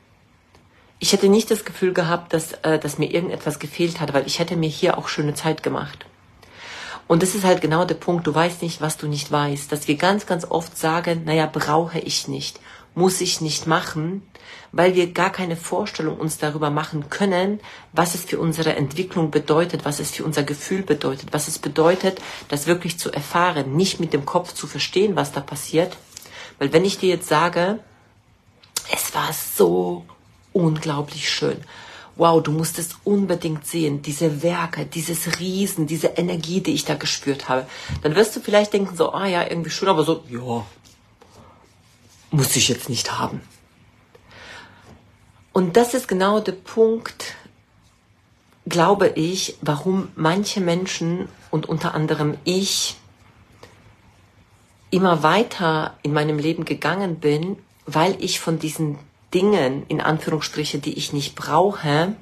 Ich 0.99 1.11
hätte 1.11 1.29
nicht 1.29 1.51
das 1.51 1.65
Gefühl 1.65 1.93
gehabt, 1.93 2.33
dass, 2.33 2.53
äh, 2.63 2.79
dass 2.79 2.97
mir 2.97 3.11
irgendetwas 3.11 3.59
gefehlt 3.59 3.99
hat, 3.99 4.13
weil 4.13 4.27
ich 4.27 4.39
hätte 4.39 4.55
mir 4.55 4.69
hier 4.69 4.97
auch 4.97 5.07
schöne 5.07 5.33
Zeit 5.33 5.61
gemacht. 5.61 6.05
Und 7.07 7.21
das 7.21 7.35
ist 7.35 7.43
halt 7.43 7.61
genau 7.61 7.85
der 7.85 7.95
Punkt. 7.95 8.25
Du 8.25 8.33
weißt 8.33 8.61
nicht, 8.61 8.81
was 8.81 8.97
du 8.97 9.07
nicht 9.07 9.31
weißt. 9.31 9.71
Dass 9.71 9.87
wir 9.87 9.95
ganz, 9.95 10.25
ganz 10.25 10.45
oft 10.49 10.77
sagen, 10.77 11.23
naja, 11.25 11.45
brauche 11.51 11.99
ich 11.99 12.27
nicht, 12.27 12.59
muss 12.95 13.21
ich 13.21 13.41
nicht 13.41 13.67
machen, 13.67 14.23
weil 14.71 14.95
wir 14.95 15.11
gar 15.11 15.31
keine 15.31 15.55
Vorstellung 15.55 16.17
uns 16.17 16.37
darüber 16.37 16.69
machen 16.69 17.09
können, 17.09 17.59
was 17.93 18.15
es 18.15 18.23
für 18.23 18.39
unsere 18.39 18.75
Entwicklung 18.75 19.31
bedeutet, 19.31 19.85
was 19.85 19.99
es 19.99 20.11
für 20.11 20.23
unser 20.23 20.43
Gefühl 20.43 20.81
bedeutet, 20.81 21.29
was 21.31 21.47
es 21.47 21.59
bedeutet, 21.59 22.21
das 22.47 22.67
wirklich 22.67 22.97
zu 22.97 23.11
erfahren, 23.11 23.75
nicht 23.75 23.99
mit 23.99 24.13
dem 24.13 24.25
Kopf 24.25 24.53
zu 24.53 24.67
verstehen, 24.67 25.15
was 25.15 25.31
da 25.31 25.41
passiert. 25.41 25.97
Weil 26.57 26.73
wenn 26.73 26.85
ich 26.85 26.97
dir 26.97 27.09
jetzt 27.09 27.27
sage, 27.27 27.79
es 28.93 29.13
war 29.13 29.31
so 29.33 30.05
unglaublich 30.53 31.29
schön 31.29 31.57
wow, 32.15 32.41
du 32.41 32.51
musst 32.51 32.79
es 32.79 32.89
unbedingt 33.03 33.65
sehen, 33.65 34.01
diese 34.01 34.41
Werke, 34.41 34.85
dieses 34.85 35.39
Riesen, 35.39 35.85
diese 35.87 36.07
Energie, 36.07 36.61
die 36.61 36.73
ich 36.73 36.85
da 36.85 36.95
gespürt 36.95 37.49
habe, 37.49 37.67
dann 38.03 38.15
wirst 38.15 38.35
du 38.35 38.39
vielleicht 38.39 38.73
denken, 38.73 38.95
so, 38.95 39.11
ah 39.11 39.27
ja, 39.27 39.43
irgendwie 39.47 39.69
schön, 39.69 39.89
aber 39.89 40.03
so, 40.03 40.23
ja, 40.29 40.65
muss 42.35 42.55
ich 42.55 42.67
jetzt 42.67 42.89
nicht 42.89 43.17
haben. 43.17 43.41
Und 45.53 45.77
das 45.77 45.93
ist 45.93 46.07
genau 46.07 46.41
der 46.41 46.51
Punkt, 46.51 47.35
glaube 48.65 49.07
ich, 49.07 49.57
warum 49.61 50.09
manche 50.15 50.59
Menschen 50.59 51.29
und 51.49 51.69
unter 51.69 51.93
anderem 51.93 52.37
ich 52.43 52.97
immer 54.91 55.23
weiter 55.23 55.97
in 56.03 56.13
meinem 56.13 56.37
Leben 56.37 56.65
gegangen 56.65 57.19
bin, 57.19 57.57
weil 57.85 58.17
ich 58.19 58.39
von 58.39 58.59
diesen 58.59 58.99
Dingen, 59.33 59.85
in 59.87 60.01
Anführungsstriche, 60.01 60.79
die 60.79 60.93
ich 60.97 61.13
nicht 61.13 61.35
brauche, 61.35 62.15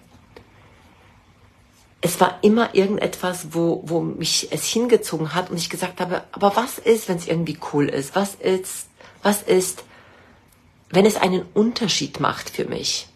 es 2.02 2.20
war 2.20 2.40
immer 2.42 2.76
irgendetwas, 2.76 3.48
wo, 3.52 3.82
wo 3.86 4.02
mich 4.02 4.50
es 4.52 4.66
hingezogen 4.66 5.34
hat 5.34 5.50
und 5.50 5.58
ich 5.58 5.70
gesagt 5.70 6.02
habe, 6.02 6.24
aber 6.34 6.56
was 6.56 6.78
ist, 6.78 7.08
wenn 7.08 7.18
es 7.18 7.28
irgendwie 7.28 7.58
cool 7.72 7.88
ist? 7.88 8.16
Was 8.16 8.36
ist, 8.36 8.88
was 9.22 9.42
ist, 9.42 9.86
wenn 10.94 11.08
es 11.08 11.18
einen 11.18 11.44
Unterschied 11.54 12.20
macht 12.20 12.52
für 12.52 12.66
mich? 12.66 13.08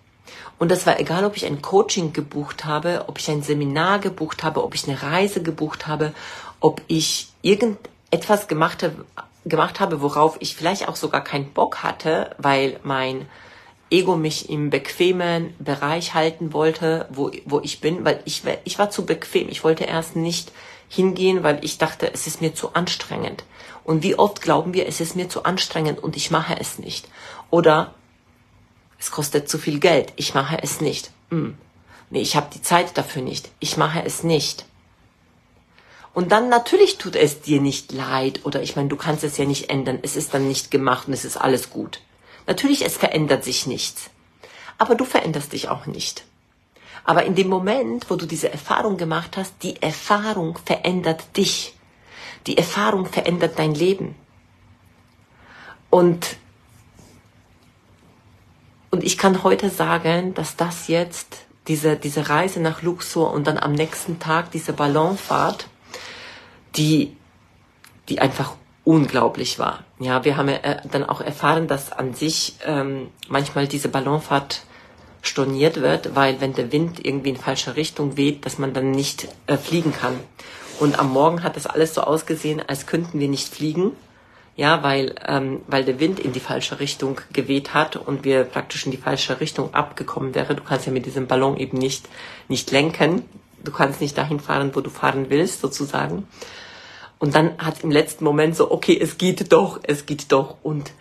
Und 0.58 0.72
das 0.72 0.88
war 0.88 1.00
egal, 1.00 1.24
ob 1.26 1.38
ich 1.38 1.46
ein 1.46 1.62
Coaching 1.62 2.12
gebucht 2.12 2.66
habe, 2.66 3.06
ob 3.08 3.20
ich 3.20 3.30
ein 3.30 3.44
Seminar 3.44 4.00
gebucht 4.00 4.44
habe, 4.44 4.64
ob 4.64 4.74
ich 4.74 4.88
eine 4.88 5.00
Reise 5.00 5.44
gebucht 5.44 5.86
habe, 5.86 6.14
ob 6.60 6.82
ich 6.88 7.28
irgendetwas 7.44 8.48
gemacht 8.48 8.82
habe, 8.82 9.06
gemacht 9.46 9.80
habe, 9.80 10.02
worauf 10.02 10.38
ich 10.40 10.56
vielleicht 10.56 10.88
auch 10.88 10.96
sogar 10.96 11.24
keinen 11.24 11.54
Bock 11.54 11.84
hatte, 11.84 12.36
weil 12.40 12.80
mein 12.82 13.28
Ego 13.92 14.18
mich 14.18 14.50
im 14.50 14.72
bequemen 14.72 15.54
Bereich 15.60 16.16
halten 16.16 16.54
wollte, 16.54 17.08
wo, 17.12 17.30
wo 17.46 17.60
ich 17.60 17.80
bin, 17.80 18.04
weil 18.04 18.22
ich, 18.26 18.42
ich 18.64 18.80
war 18.80 18.90
zu 18.90 19.06
bequem. 19.06 19.50
Ich 19.50 19.64
wollte 19.64 19.84
erst 19.84 20.16
nicht 20.16 20.52
hingehen, 20.90 21.44
weil 21.44 21.64
ich 21.64 21.78
dachte, 21.78 22.12
es 22.12 22.26
ist 22.26 22.42
mir 22.42 22.56
zu 22.56 22.74
anstrengend. 22.74 23.44
Und 23.88 24.04
wie 24.04 24.20
oft 24.20 24.42
glauben 24.42 24.74
wir, 24.74 24.86
es 24.86 25.00
ist 25.00 25.16
mir 25.16 25.30
zu 25.30 25.46
anstrengend 25.46 26.04
und 26.04 26.18
ich 26.18 26.30
mache 26.30 26.60
es 26.60 26.78
nicht. 26.78 27.08
Oder 27.50 27.94
es 29.00 29.12
kostet 29.12 29.48
zu 29.48 29.58
viel 29.58 29.80
Geld, 29.80 30.12
ich 30.18 30.34
mache 30.34 30.62
es 30.62 30.82
nicht. 30.82 31.10
Hm. 31.30 31.58
Nee, 32.10 32.20
ich 32.20 32.36
habe 32.36 32.50
die 32.54 32.62
Zeit 32.62 32.98
dafür 32.98 33.22
nicht, 33.22 33.50
ich 33.62 33.78
mache 33.78 34.04
es 34.04 34.24
nicht. 34.24 34.66
Und 36.14 36.34
dann 36.34 36.50
natürlich 36.50 36.98
tut 36.98 37.16
es 37.16 37.40
dir 37.40 37.62
nicht 37.62 37.94
leid 37.94 38.42
oder 38.44 38.62
ich 38.62 38.76
meine, 38.76 38.90
du 38.90 38.98
kannst 38.98 39.24
es 39.24 39.38
ja 39.38 39.46
nicht 39.46 39.70
ändern, 39.70 40.00
es 40.02 40.18
ist 40.18 40.34
dann 40.34 40.50
nicht 40.50 40.70
gemacht 40.70 41.08
und 41.08 41.14
es 41.14 41.24
ist 41.24 41.38
alles 41.38 41.70
gut. 41.70 42.02
Natürlich, 42.46 42.84
es 42.84 42.98
verändert 42.98 43.46
sich 43.46 43.68
nichts. 43.68 44.10
Aber 44.78 44.96
du 44.96 45.06
veränderst 45.06 45.54
dich 45.54 45.70
auch 45.70 45.86
nicht. 45.86 46.26
Aber 47.06 47.24
in 47.24 47.36
dem 47.36 47.48
Moment, 47.48 48.10
wo 48.10 48.18
du 48.18 48.26
diese 48.26 48.52
Erfahrung 48.52 48.98
gemacht 48.98 49.38
hast, 49.38 49.54
die 49.64 49.82
Erfahrung 49.82 50.60
verändert 50.66 51.38
dich. 51.38 51.77
Die 52.48 52.58
Erfahrung 52.58 53.06
verändert 53.06 53.60
dein 53.60 53.74
Leben. 53.74 54.16
Und, 55.90 56.38
und 58.92 59.04
ich 59.04 59.18
kann 59.18 59.44
heute 59.44 59.70
sagen, 59.70 60.34
dass 60.34 60.56
das 60.56 60.88
jetzt, 60.88 61.46
diese, 61.68 61.98
diese 61.98 62.30
Reise 62.30 62.62
nach 62.62 62.82
Luxor 62.82 63.32
und 63.32 63.46
dann 63.46 63.58
am 63.58 63.74
nächsten 63.74 64.20
Tag 64.20 64.52
diese 64.52 64.74
Ballonfahrt, 64.74 65.68
die, 66.78 67.16
die 68.08 68.20
einfach 68.20 68.56
unglaublich 68.86 69.60
war. 69.60 69.84
Ja, 70.00 70.24
wir 70.24 70.38
haben 70.38 70.48
äh, 70.48 70.82
dann 70.90 71.04
auch 71.04 71.20
erfahren, 71.20 71.68
dass 71.68 71.92
an 71.92 72.14
sich 72.14 72.56
ähm, 72.66 73.10
manchmal 73.28 73.68
diese 73.68 73.90
Ballonfahrt 73.90 74.62
storniert 75.22 75.82
wird, 75.82 76.16
weil 76.16 76.40
wenn 76.40 76.54
der 76.54 76.72
Wind 76.72 77.06
irgendwie 77.06 77.32
in 77.32 77.36
falsche 77.36 77.76
Richtung 77.76 78.16
weht, 78.16 78.46
dass 78.46 78.60
man 78.60 78.74
dann 78.74 78.92
nicht 78.92 79.28
äh, 79.48 79.58
fliegen 79.58 79.92
kann. 79.92 80.18
Und 80.80 81.00
am 81.00 81.12
Morgen 81.12 81.44
hat 81.44 81.56
das 81.56 81.66
alles 81.66 81.94
so 81.94 82.02
ausgesehen, 82.02 82.62
als 82.66 82.86
könnten 82.86 83.20
wir 83.20 83.28
nicht 83.28 83.54
fliegen. 83.54 83.92
Ja, 84.56 84.82
weil, 84.82 85.14
ähm, 85.28 85.62
weil 85.68 85.86
der 85.86 86.00
Wind 86.00 86.20
in 86.20 86.34
die 86.34 86.40
falsche 86.40 86.80
Richtung 86.80 87.22
geweht 87.32 87.76
hat 87.76 87.96
und 87.96 88.24
wir 88.24 88.44
praktisch 88.44 88.86
in 88.86 88.92
die 88.92 88.98
falsche 88.98 89.40
Richtung 89.40 89.74
abgekommen 89.76 90.34
wäre. 90.34 90.56
Du 90.56 90.64
kannst 90.64 90.88
ja 90.88 90.92
mit 90.92 91.06
diesem 91.06 91.28
Ballon 91.28 91.58
eben 91.58 91.78
nicht, 91.78 92.10
nicht 92.48 92.72
lenken. 92.72 93.24
Du 93.64 93.72
kannst 93.72 94.02
nicht 94.02 94.18
dahin 94.18 94.40
fahren, 94.40 94.72
wo 94.74 94.82
du 94.82 94.90
fahren 94.90 95.28
willst, 95.30 95.62
sozusagen. 95.62 96.28
Und 97.20 97.36
dann 97.36 97.58
hat 97.60 97.84
im 97.84 97.92
letzten 97.92 98.24
Moment 98.24 98.56
so, 98.56 98.72
okay, 98.72 98.98
es 99.00 99.20
geht 99.20 99.52
doch, 99.54 99.80
es 99.84 100.08
geht 100.08 100.32
doch. 100.32 100.58
Und 100.64 100.92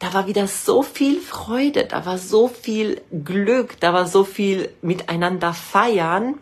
da 0.00 0.12
war 0.14 0.26
wieder 0.26 0.48
so 0.48 0.82
viel 0.82 1.20
Freude, 1.20 1.84
da 1.84 2.04
war 2.04 2.18
so 2.18 2.48
viel 2.48 3.00
Glück, 3.24 3.78
da 3.80 3.92
war 3.92 4.06
so 4.06 4.24
viel 4.24 4.70
miteinander 4.82 5.52
feiern 5.54 6.34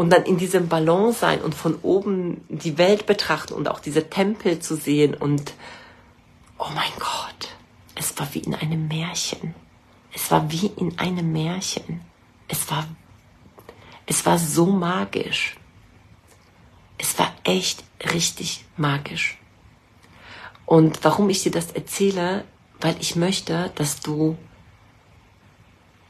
und 0.00 0.08
dann 0.08 0.22
in 0.22 0.38
diesem 0.38 0.66
Ballon 0.66 1.12
sein 1.12 1.42
und 1.42 1.54
von 1.54 1.78
oben 1.82 2.42
die 2.48 2.78
Welt 2.78 3.04
betrachten 3.04 3.52
und 3.52 3.68
auch 3.68 3.80
diese 3.80 4.08
Tempel 4.08 4.58
zu 4.58 4.74
sehen 4.74 5.12
und 5.12 5.52
oh 6.56 6.70
mein 6.74 6.90
Gott, 6.98 7.54
es 7.96 8.18
war 8.18 8.32
wie 8.32 8.38
in 8.38 8.54
einem 8.54 8.88
Märchen. 8.88 9.54
Es 10.14 10.30
war 10.30 10.50
wie 10.50 10.68
in 10.68 10.98
einem 10.98 11.30
Märchen. 11.32 12.00
Es 12.48 12.70
war, 12.70 12.88
es 14.06 14.24
war 14.24 14.38
so 14.38 14.64
magisch. 14.64 15.56
Es 16.96 17.18
war 17.18 17.34
echt 17.44 17.84
richtig 18.14 18.64
magisch. 18.78 19.36
Und 20.64 21.04
warum 21.04 21.28
ich 21.28 21.42
dir 21.42 21.52
das 21.52 21.72
erzähle, 21.72 22.46
weil 22.80 22.96
ich 23.00 23.16
möchte, 23.16 23.70
dass 23.74 24.00
du, 24.00 24.38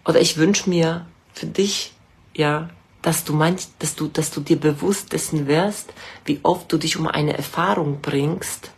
oder 0.04 0.20
ich 0.20 0.36
wünsche 0.36 0.70
mir 0.70 1.08
für 1.34 1.46
dich, 1.46 1.92
ja, 2.36 2.70
dass 3.02 3.24
du 3.24 3.32
meinst, 3.32 3.72
dass 3.78 3.94
du, 3.94 4.08
dass 4.08 4.30
du 4.30 4.40
dir 4.40 4.58
bewusst 4.58 5.12
dessen 5.12 5.46
wirst, 5.46 5.92
wie 6.24 6.40
oft 6.42 6.70
du 6.72 6.78
dich 6.78 6.96
um 6.96 7.06
eine 7.06 7.36
Erfahrung 7.36 8.00
bringst, 8.00 8.70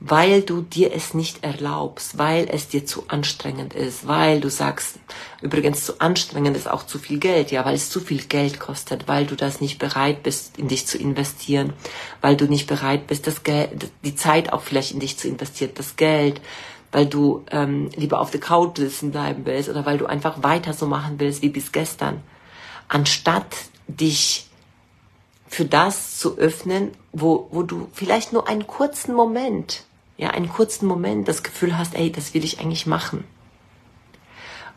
weil 0.00 0.42
du 0.42 0.62
dir 0.62 0.94
es 0.94 1.12
nicht 1.12 1.42
erlaubst, 1.42 2.18
weil 2.18 2.48
es 2.48 2.68
dir 2.68 2.86
zu 2.86 3.04
anstrengend 3.08 3.74
ist, 3.74 4.06
weil 4.06 4.40
du 4.40 4.48
sagst, 4.48 5.00
übrigens 5.42 5.84
zu 5.84 6.00
anstrengend 6.00 6.56
ist 6.56 6.70
auch 6.70 6.86
zu 6.86 7.00
viel 7.00 7.18
Geld, 7.18 7.50
ja, 7.50 7.64
weil 7.64 7.74
es 7.74 7.90
zu 7.90 8.00
viel 8.00 8.22
Geld 8.22 8.60
kostet, 8.60 9.08
weil 9.08 9.26
du 9.26 9.34
das 9.34 9.60
nicht 9.60 9.78
bereit 9.78 10.22
bist, 10.22 10.56
in 10.56 10.68
dich 10.68 10.86
zu 10.86 10.98
investieren, 10.98 11.72
weil 12.20 12.36
du 12.36 12.46
nicht 12.46 12.68
bereit 12.68 13.08
bist, 13.08 13.26
das 13.26 13.42
Geld, 13.42 13.90
die 14.04 14.14
Zeit 14.14 14.52
auch 14.52 14.62
vielleicht 14.62 14.92
in 14.92 15.00
dich 15.00 15.18
zu 15.18 15.26
investieren, 15.26 15.72
das 15.74 15.96
Geld, 15.96 16.40
weil 16.92 17.06
du 17.06 17.44
ähm, 17.50 17.90
lieber 17.96 18.20
auf 18.20 18.30
der 18.30 18.40
Couch 18.40 18.78
sitzen 18.78 19.10
bleiben 19.10 19.44
willst 19.46 19.68
oder 19.68 19.84
weil 19.84 19.98
du 19.98 20.06
einfach 20.06 20.44
weiter 20.44 20.74
so 20.74 20.86
machen 20.86 21.16
willst 21.18 21.42
wie 21.42 21.50
bis 21.50 21.72
gestern, 21.72 22.22
anstatt 22.88 23.54
dich 23.86 24.46
für 25.46 25.64
das 25.64 26.18
zu 26.18 26.36
öffnen, 26.36 26.92
wo, 27.12 27.48
wo 27.50 27.62
du 27.62 27.88
vielleicht 27.92 28.32
nur 28.32 28.48
einen 28.48 28.66
kurzen 28.66 29.14
Moment, 29.14 29.84
ja, 30.16 30.30
einen 30.30 30.48
kurzen 30.48 30.86
Moment 30.86 31.26
das 31.28 31.42
Gefühl 31.42 31.78
hast, 31.78 31.94
ey, 31.94 32.12
das 32.12 32.34
will 32.34 32.44
ich 32.44 32.60
eigentlich 32.60 32.86
machen. 32.86 33.24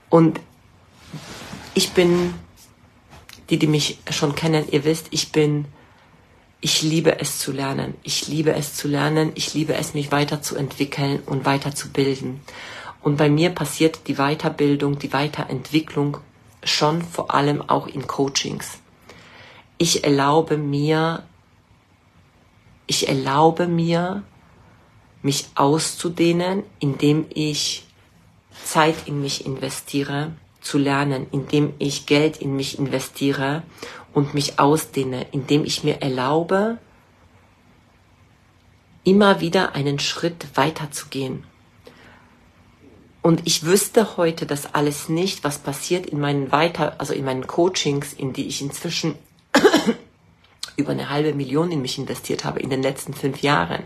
Und 0.09 0.39
ich 1.73 1.91
bin, 1.91 2.33
die, 3.49 3.57
die 3.57 3.67
mich 3.67 3.99
schon 4.09 4.35
kennen, 4.35 4.65
ihr 4.71 4.83
wisst, 4.83 5.07
ich 5.11 5.31
bin, 5.31 5.65
ich 6.61 6.83
liebe 6.83 7.19
es 7.19 7.39
zu 7.39 7.51
lernen. 7.51 7.95
Ich 8.03 8.27
liebe 8.27 8.53
es 8.53 8.75
zu 8.75 8.87
lernen. 8.87 9.31
Ich 9.35 9.53
liebe 9.53 9.73
es, 9.73 9.93
mich 9.93 10.11
weiterzuentwickeln 10.11 11.21
und 11.25 11.45
weiterzubilden. 11.45 12.41
Und 13.01 13.17
bei 13.17 13.29
mir 13.29 13.49
passiert 13.49 14.07
die 14.07 14.15
Weiterbildung, 14.15 14.99
die 14.99 15.11
Weiterentwicklung 15.11 16.17
schon 16.63 17.01
vor 17.01 17.33
allem 17.33 17.61
auch 17.67 17.87
in 17.87 18.07
Coachings 18.07 18.81
ich 19.81 20.03
erlaube 20.03 20.57
mir, 20.57 21.23
ich 22.85 23.09
erlaube 23.09 23.65
mir, 23.65 24.21
mich 25.23 25.47
auszudehnen, 25.55 26.61
indem 26.77 27.25
ich 27.33 27.87
Zeit 28.63 29.07
in 29.07 29.23
mich 29.23 29.43
investiere, 29.43 30.33
zu 30.61 30.77
lernen, 30.77 31.25
indem 31.31 31.73
ich 31.79 32.05
Geld 32.05 32.37
in 32.37 32.55
mich 32.55 32.77
investiere 32.77 33.63
und 34.13 34.35
mich 34.35 34.59
ausdehne, 34.59 35.25
indem 35.31 35.65
ich 35.65 35.83
mir 35.83 35.99
erlaube, 35.99 36.77
immer 39.03 39.41
wieder 39.41 39.73
einen 39.73 39.97
Schritt 39.97 40.45
weiter 40.53 40.91
zu 40.91 41.07
gehen. 41.07 41.43
Und 43.21 43.41
ich 43.45 43.65
wüsste 43.65 44.17
heute 44.17 44.45
das 44.45 44.73
alles 44.73 45.07
nicht, 45.07 45.43
was 45.43 45.59
passiert 45.59 46.07
in 46.07 46.19
meinen 46.19 46.51
weiter, 46.51 46.95
also 46.97 47.13
in 47.13 47.25
meinen 47.25 47.45
Coachings, 47.45 48.13
in 48.13 48.33
die 48.33 48.47
ich 48.47 48.61
inzwischen 48.61 49.15
über 50.75 50.91
eine 50.91 51.09
halbe 51.09 51.33
Million 51.33 51.71
in 51.71 51.81
mich 51.81 51.99
investiert 51.99 52.43
habe 52.45 52.59
in 52.59 52.71
den 52.71 52.81
letzten 52.81 53.13
fünf 53.13 53.41
Jahren. 53.41 53.83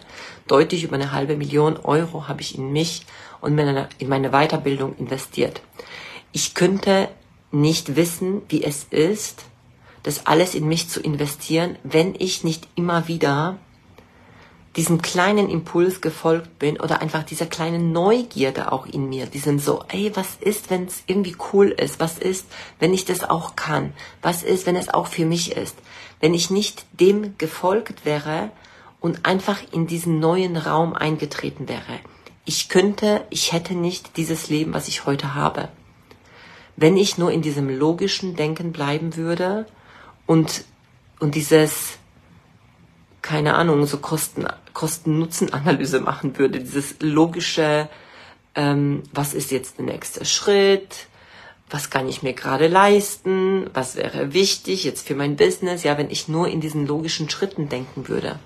Deutlich 0.47 0.83
über 0.83 0.95
eine 0.95 1.11
halbe 1.11 1.35
Million 1.35 1.77
Euro 1.77 2.27
habe 2.27 2.41
ich 2.41 2.57
in 2.57 2.71
mich 2.71 3.05
und 3.41 3.57
in 3.57 4.09
meine 4.09 4.29
Weiterbildung 4.29 4.95
investiert. 4.97 5.61
Ich 6.31 6.53
könnte 6.53 7.09
nicht 7.51 7.95
wissen, 7.95 8.41
wie 8.49 8.63
es 8.63 8.85
ist, 8.89 9.43
das 10.03 10.27
alles 10.27 10.55
in 10.55 10.67
mich 10.67 10.87
zu 10.87 11.01
investieren, 11.01 11.77
wenn 11.83 12.15
ich 12.17 12.43
nicht 12.43 12.67
immer 12.75 13.07
wieder 13.07 13.57
diesem 14.75 15.01
kleinen 15.01 15.49
Impuls 15.49 16.01
gefolgt 16.01 16.59
bin 16.59 16.79
oder 16.79 17.01
einfach 17.01 17.23
dieser 17.23 17.45
kleinen 17.45 17.93
Neugierde 17.93 18.71
auch 18.71 18.85
in 18.85 19.07
mir, 19.07 19.25
diesem 19.25 19.57
so, 19.57 19.83
ey, 19.87 20.11
was 20.15 20.35
ist, 20.41 20.69
wenn 20.69 20.85
es 20.85 21.03
irgendwie 21.07 21.35
cool 21.53 21.69
ist? 21.69 21.99
Was 21.99 22.17
ist, 22.17 22.45
wenn 22.79 22.93
ich 22.93 23.05
das 23.05 23.23
auch 23.23 23.55
kann? 23.55 23.93
Was 24.21 24.43
ist, 24.43 24.65
wenn 24.65 24.75
es 24.75 24.93
auch 24.93 25.07
für 25.07 25.25
mich 25.25 25.53
ist? 25.55 25.75
Wenn 26.19 26.33
ich 26.33 26.49
nicht 26.49 26.85
dem 26.91 27.37
gefolgt 27.37 28.05
wäre 28.05 28.51
und 28.99 29.25
einfach 29.25 29.59
in 29.71 29.87
diesen 29.87 30.19
neuen 30.19 30.57
Raum 30.57 30.93
eingetreten 30.93 31.69
wäre. 31.69 31.99
Ich 32.43 32.69
könnte, 32.69 33.25
ich 33.29 33.53
hätte 33.53 33.75
nicht 33.75 34.17
dieses 34.17 34.49
Leben, 34.49 34.73
was 34.73 34.87
ich 34.87 35.05
heute 35.05 35.35
habe. 35.35 35.69
Wenn 36.75 36.97
ich 36.97 37.17
nur 37.17 37.31
in 37.31 37.41
diesem 37.41 37.69
logischen 37.69 38.35
Denken 38.35 38.73
bleiben 38.73 39.15
würde 39.15 39.65
und, 40.25 40.65
und 41.19 41.35
dieses, 41.35 41.97
keine 43.25 43.55
Ahnung, 43.55 43.87
so 43.87 43.97
Kosten, 43.97 44.45
Kosten-Nutzen-Analyse 44.73 45.99
machen 45.99 46.37
würde, 46.37 46.59
dieses 46.59 46.97
logische, 46.99 47.89
ähm, 48.53 49.01
was 49.11 49.33
ist 49.33 49.49
jetzt 49.49 49.79
der 49.79 49.85
nächste 49.85 50.25
Schritt, 50.25 51.07
was 51.67 51.89
kann 51.89 52.07
ich 52.07 52.21
mir 52.21 52.33
gerade 52.33 52.67
leisten, 52.67 53.67
was 53.73 53.95
wäre 53.95 54.33
wichtig 54.33 54.83
jetzt 54.83 55.07
für 55.07 55.15
mein 55.15 55.37
Business, 55.37 55.81
ja, 55.81 55.97
wenn 55.97 56.11
ich 56.11 56.27
nur 56.27 56.47
in 56.47 56.61
diesen 56.61 56.85
logischen 56.85 57.27
Schritten 57.27 57.67
denken 57.67 58.07
würde. 58.07 58.37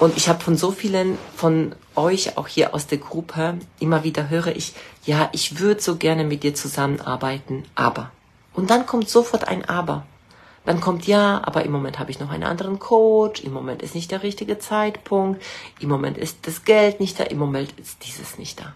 Und 0.00 0.16
ich 0.16 0.28
habe 0.28 0.42
von 0.42 0.56
so 0.56 0.72
vielen 0.72 1.16
von 1.36 1.76
euch, 1.94 2.36
auch 2.38 2.48
hier 2.48 2.74
aus 2.74 2.88
der 2.88 2.98
Gruppe, 2.98 3.56
immer 3.78 4.02
wieder 4.02 4.30
höre 4.30 4.48
ich, 4.48 4.72
ja, 5.06 5.28
ich 5.30 5.60
würde 5.60 5.80
so 5.80 5.94
gerne 5.94 6.24
mit 6.24 6.42
dir 6.42 6.56
zusammenarbeiten, 6.56 7.62
aber. 7.76 8.10
Und 8.52 8.70
dann 8.70 8.84
kommt 8.84 9.08
sofort 9.08 9.46
ein 9.46 9.64
Aber. 9.64 10.08
Dann 10.64 10.80
kommt 10.80 11.06
ja, 11.06 11.40
aber 11.44 11.64
im 11.64 11.72
Moment 11.72 11.98
habe 11.98 12.10
ich 12.10 12.20
noch 12.20 12.30
einen 12.30 12.44
anderen 12.44 12.78
Coach, 12.78 13.42
im 13.42 13.52
Moment 13.52 13.82
ist 13.82 13.94
nicht 13.94 14.10
der 14.10 14.22
richtige 14.22 14.58
Zeitpunkt, 14.58 15.42
im 15.80 15.88
Moment 15.88 16.18
ist 16.18 16.46
das 16.46 16.64
Geld 16.64 17.00
nicht 17.00 17.18
da, 17.18 17.24
im 17.24 17.38
Moment 17.38 17.72
ist 17.78 18.04
dieses 18.04 18.36
nicht 18.38 18.60
da. 18.60 18.74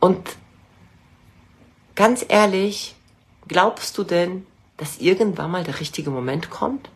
Und 0.00 0.36
ganz 1.94 2.24
ehrlich, 2.28 2.94
glaubst 3.48 3.96
du 3.96 4.04
denn, 4.04 4.46
dass 4.76 4.98
irgendwann 4.98 5.50
mal 5.50 5.64
der 5.64 5.80
richtige 5.80 6.10
Moment 6.10 6.50
kommt? 6.50 6.90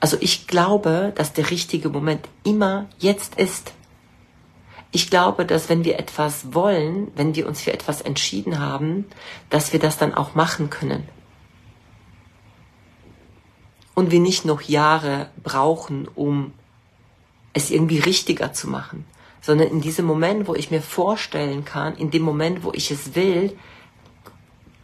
Also 0.00 0.18
ich 0.20 0.46
glaube, 0.46 1.12
dass 1.16 1.32
der 1.32 1.50
richtige 1.50 1.88
Moment 1.88 2.28
immer 2.44 2.86
jetzt 2.98 3.36
ist. 3.36 3.72
Ich 4.92 5.10
glaube, 5.10 5.44
dass 5.44 5.68
wenn 5.68 5.84
wir 5.84 5.98
etwas 5.98 6.54
wollen, 6.54 7.10
wenn 7.14 7.34
wir 7.34 7.46
uns 7.46 7.60
für 7.62 7.72
etwas 7.72 8.02
entschieden 8.02 8.58
haben, 8.58 9.06
dass 9.50 9.72
wir 9.72 9.80
das 9.80 9.98
dann 9.98 10.14
auch 10.14 10.34
machen 10.34 10.70
können 10.70 11.08
und 13.98 14.12
wir 14.12 14.20
nicht 14.20 14.44
noch 14.44 14.60
Jahre 14.60 15.28
brauchen, 15.42 16.06
um 16.06 16.52
es 17.52 17.68
irgendwie 17.68 17.98
richtiger 17.98 18.52
zu 18.52 18.68
machen, 18.68 19.04
sondern 19.40 19.66
in 19.66 19.80
diesem 19.80 20.06
Moment, 20.06 20.46
wo 20.46 20.54
ich 20.54 20.70
mir 20.70 20.82
vorstellen 20.82 21.64
kann, 21.64 21.96
in 21.96 22.12
dem 22.12 22.22
Moment, 22.22 22.62
wo 22.62 22.72
ich 22.72 22.92
es 22.92 23.16
will, 23.16 23.58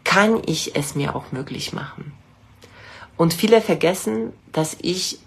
kann 0.03 0.43
ich 0.47 0.75
es 0.75 0.97
mir 0.97 1.15
auch 1.15 1.31
möglich 1.31 1.73
machen. 1.73 2.13
Und 3.17 3.33
viele 3.33 3.61
vergessen, 3.61 4.33
dass 4.51 4.77
ich 4.83 5.21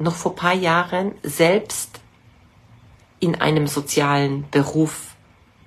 noch 0.00 0.16
vor 0.16 0.34
paar 0.34 0.54
Jahren 0.54 1.12
selbst 1.22 2.00
in 3.20 3.40
einem 3.40 3.68
sozialen 3.68 4.50
Beruf 4.50 5.14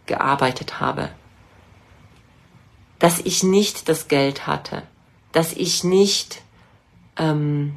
gearbeitet 0.07 0.81
habe. 0.81 1.09
Dass 2.99 3.19
ich 3.19 3.43
nicht 3.43 3.87
das 3.87 4.09
Geld 4.09 4.45
hatte, 4.45 4.83
dass 5.31 5.53
ich 5.53 5.85
nicht 5.85 6.41
ähm, 7.17 7.75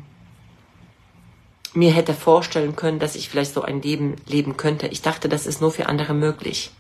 mir 1.75 1.93
hätte 1.93 2.15
vorstellen 2.15 2.77
können, 2.77 2.99
dass 2.99 3.15
ich 3.15 3.29
vielleicht 3.29 3.55
so 3.55 3.63
ein 3.63 3.83
Leben 3.83 4.17
leben 4.27 4.57
könnte. 4.57 4.89
Ich 4.89 5.03
dachte, 5.03 5.29
das 5.29 5.47
ist 5.47 5.61
nur 5.61 5.71
für 5.71 5.87
andere 5.87 6.15
möglich. 6.15 6.73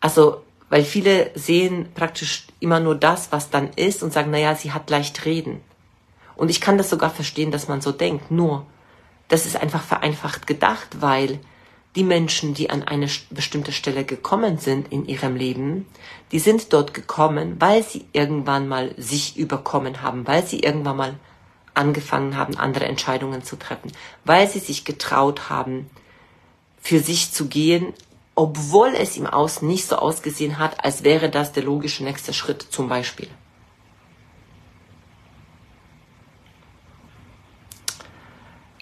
Also, 0.00 0.42
weil 0.68 0.84
viele 0.84 1.30
sehen 1.34 1.88
praktisch 1.94 2.46
immer 2.60 2.80
nur 2.80 2.94
das, 2.94 3.32
was 3.32 3.50
dann 3.50 3.70
ist 3.74 4.02
und 4.02 4.12
sagen, 4.12 4.30
naja, 4.30 4.54
sie 4.54 4.72
hat 4.72 4.88
leicht 4.88 5.24
reden. 5.24 5.60
Und 6.36 6.48
ich 6.48 6.60
kann 6.60 6.78
das 6.78 6.90
sogar 6.90 7.10
verstehen, 7.10 7.50
dass 7.50 7.68
man 7.68 7.80
so 7.80 7.92
denkt. 7.92 8.30
Nur, 8.30 8.66
das 9.28 9.46
ist 9.46 9.56
einfach 9.56 9.82
vereinfacht 9.82 10.46
gedacht, 10.46 11.00
weil 11.00 11.40
die 11.96 12.04
Menschen, 12.04 12.54
die 12.54 12.70
an 12.70 12.82
eine 12.84 13.08
bestimmte 13.30 13.72
Stelle 13.72 14.04
gekommen 14.04 14.58
sind 14.58 14.92
in 14.92 15.06
ihrem 15.06 15.34
Leben, 15.34 15.86
die 16.30 16.38
sind 16.38 16.72
dort 16.72 16.94
gekommen, 16.94 17.56
weil 17.58 17.82
sie 17.82 18.06
irgendwann 18.12 18.68
mal 18.68 18.94
sich 18.96 19.36
überkommen 19.36 20.02
haben, 20.02 20.26
weil 20.26 20.46
sie 20.46 20.60
irgendwann 20.60 20.96
mal 20.96 21.14
angefangen 21.74 22.36
haben, 22.36 22.56
andere 22.56 22.84
Entscheidungen 22.84 23.42
zu 23.42 23.56
treffen, 23.56 23.90
weil 24.24 24.48
sie 24.48 24.60
sich 24.60 24.84
getraut 24.84 25.50
haben, 25.50 25.90
für 26.80 27.00
sich 27.00 27.32
zu 27.32 27.46
gehen, 27.46 27.92
obwohl 28.34 28.94
es 28.94 29.16
im 29.16 29.26
Außen 29.26 29.66
nicht 29.66 29.86
so 29.86 29.96
ausgesehen 29.96 30.58
hat, 30.58 30.84
als 30.84 31.04
wäre 31.04 31.28
das 31.28 31.52
der 31.52 31.64
logische 31.64 32.04
nächste 32.04 32.32
Schritt 32.32 32.62
zum 32.62 32.88
Beispiel. 32.88 33.28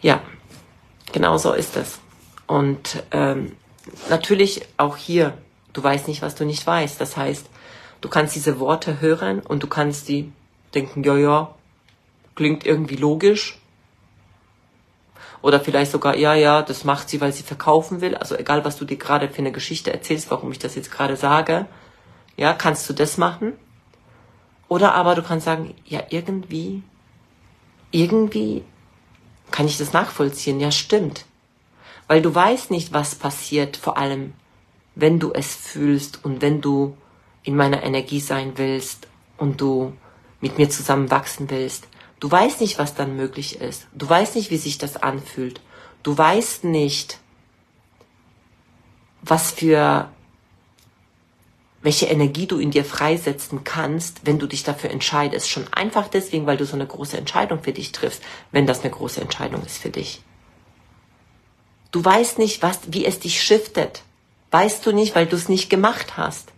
Ja, 0.01 0.23
genau 1.13 1.39
so 1.39 1.53
ist 1.55 1.77
es. 1.77 1.99
Und 2.49 3.05
ähm, 3.13 3.55
natürlich 4.09 4.63
auch 4.79 4.97
hier, 4.97 5.39
du 5.75 5.85
weißt 5.85 6.09
nicht, 6.09 6.23
was 6.23 6.35
du 6.35 6.45
nicht 6.45 6.67
weißt. 6.67 7.01
Das 7.01 7.17
heißt, 7.17 7.47
du 8.01 8.09
kannst 8.09 8.35
diese 8.35 8.59
Worte 8.59 9.01
hören 9.01 9.39
und 9.39 9.63
du 9.63 9.69
kannst 9.69 10.09
die 10.09 10.33
denken, 10.75 11.05
ja, 11.05 11.17
ja, 11.17 11.55
klingt 12.35 12.67
irgendwie 12.67 12.97
logisch. 12.97 13.61
Oder 15.41 15.61
vielleicht 15.61 15.93
sogar, 15.93 16.17
ja, 16.17 16.35
ja, 16.35 16.63
das 16.63 16.85
macht 16.85 17.09
sie, 17.09 17.21
weil 17.21 17.33
sie 17.33 17.45
verkaufen 17.45 18.01
will. 18.01 18.17
Also 18.17 18.35
egal, 18.35 18.65
was 18.65 18.77
du 18.77 18.85
dir 18.85 18.97
gerade 18.97 19.29
für 19.29 19.39
eine 19.39 19.53
Geschichte 19.53 19.93
erzählst, 19.93 20.31
warum 20.31 20.51
ich 20.51 20.59
das 20.59 20.75
jetzt 20.75 20.91
gerade 20.91 21.17
sage, 21.17 21.67
ja, 22.37 22.55
kannst 22.55 22.89
du 22.89 22.93
das 22.93 23.19
machen. 23.19 23.53
Oder 24.69 24.95
aber 24.95 25.15
du 25.15 25.23
kannst 25.23 25.45
sagen, 25.45 25.75
ja, 25.85 26.03
irgendwie, 26.11 26.83
irgendwie 27.91 28.65
kann 29.51 29.67
ich 29.67 29.79
das 29.79 29.93
nachvollziehen. 29.93 30.61
Ja, 30.61 30.71
stimmt. 30.71 31.25
Weil 32.09 32.23
du 32.23 32.35
weißt 32.35 32.71
nicht, 32.71 32.93
was 32.93 33.15
passiert, 33.15 33.77
vor 33.77 33.97
allem 33.97 34.33
wenn 34.95 35.21
du 35.21 35.33
es 35.33 35.55
fühlst 35.55 36.25
und 36.25 36.43
wenn 36.43 36.61
du 36.61 36.97
in 37.45 37.55
meiner 37.55 37.85
Energie 37.85 38.21
sein 38.21 38.55
willst 38.57 39.07
und 39.37 39.61
du 39.61 39.93
mit 40.41 40.59
mir 40.59 40.69
zusammen 40.69 41.11
wachsen 41.11 41.49
willst. 41.51 41.87
Du 42.19 42.31
weißt 42.31 42.61
nicht, 42.61 42.79
was 42.79 42.95
dann 42.95 43.17
möglich 43.17 43.61
ist. 43.61 43.87
Du 43.95 44.09
weißt 44.09 44.35
nicht, 44.35 44.51
wie 44.51 44.57
sich 44.57 44.77
das 44.77 44.97
anfühlt. 44.97 45.61
Du 46.03 46.19
weißt 46.19 46.65
nicht, 46.65 47.21
was 49.23 49.53
für 49.53 50.11
welche 51.81 52.07
Energie 52.07 52.47
du 52.47 52.59
in 52.59 52.73
dir 52.73 52.85
freisetzen 52.85 53.63
kannst, 53.63 54.27
wenn 54.27 54.41
du 54.41 54.49
dich 54.49 54.65
dafür 54.65 54.91
entscheidest. 54.91 55.49
Schon 55.49 55.73
einfach 55.73 56.09
deswegen, 56.09 56.47
weil 56.47 56.57
du 56.57 56.67
so 56.67 56.75
eine 56.75 56.87
große 56.87 57.17
Entscheidung 57.17 57.63
für 57.63 57.73
dich 57.73 57.93
triffst, 57.93 58.23
wenn 58.51 58.67
das 58.67 58.81
eine 58.81 58.91
große 58.91 59.21
Entscheidung 59.21 59.65
ist 59.65 59.79
für 59.79 59.91
dich. 59.91 60.23
Du 61.91 62.05
weißt 62.05 62.39
nicht, 62.39 62.63
was, 62.63 62.81
wie 62.89 63.05
es 63.05 63.21
dich 63.21 63.43
shiftet. 63.43 64.03
Weißt 64.51 64.85
du 64.85 64.93
nicht, 64.93 65.15
weil 65.15 65.27
du 65.27 65.37
es 65.37 65.49
nicht 65.49 65.71
gemacht 65.71 66.17
hast. 66.17 66.53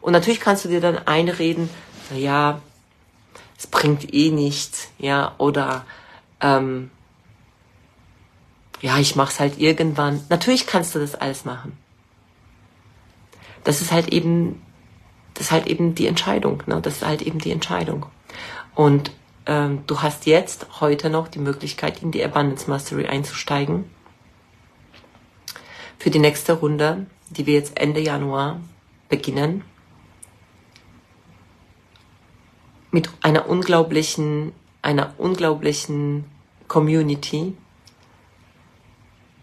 Und 0.00 0.12
natürlich 0.12 0.40
kannst 0.40 0.64
du 0.64 0.68
dir 0.68 0.80
dann 0.80 0.98
einreden, 0.98 1.68
na 2.10 2.16
ja, 2.16 2.62
es 3.58 3.66
bringt 3.66 4.14
eh 4.14 4.30
nichts, 4.30 4.88
ja, 4.98 5.34
oder 5.36 5.84
ähm, 6.40 6.90
ja, 8.80 8.98
ich 8.98 9.16
mach's 9.16 9.40
halt 9.40 9.58
irgendwann. 9.58 10.24
Natürlich 10.30 10.66
kannst 10.66 10.94
du 10.94 10.98
das 10.98 11.14
alles 11.14 11.44
machen 11.44 11.76
das 13.64 13.80
ist 13.80 13.92
halt 13.92 14.12
eben, 14.12 14.62
das 15.34 15.46
ist 15.46 15.52
halt 15.52 15.66
eben 15.66 15.94
die 15.94 16.06
Entscheidung, 16.06 16.62
ne? 16.66 16.80
Das 16.80 16.96
ist 16.96 17.06
halt 17.06 17.22
eben 17.22 17.38
die 17.38 17.52
Entscheidung. 17.52 18.06
Und 18.74 19.10
ähm, 19.50 19.82
du 19.88 20.00
hast 20.00 20.26
jetzt 20.26 20.80
heute 20.80 21.10
noch 21.10 21.26
die 21.26 21.40
Möglichkeit, 21.40 22.02
in 22.02 22.12
die 22.12 22.24
Abundance 22.24 22.70
Mastery 22.70 23.06
einzusteigen. 23.06 23.90
Für 25.98 26.10
die 26.10 26.20
nächste 26.20 26.52
Runde, 26.52 27.06
die 27.30 27.46
wir 27.46 27.54
jetzt 27.54 27.76
Ende 27.76 28.00
Januar 28.00 28.60
beginnen. 29.08 29.64
Mit 32.92 33.10
einer 33.22 33.48
unglaublichen, 33.48 34.52
einer 34.82 35.14
unglaublichen 35.18 36.26
Community 36.68 37.56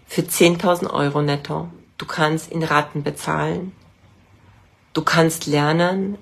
für 0.06 0.22
10.000 0.22 0.90
Euro 0.90 1.22
netto. 1.22 1.70
Du 1.98 2.06
kannst 2.06 2.50
in 2.50 2.64
Raten 2.64 3.04
bezahlen. 3.04 3.74
Du 4.94 5.02
kannst 5.02 5.48
lernen 5.48 6.18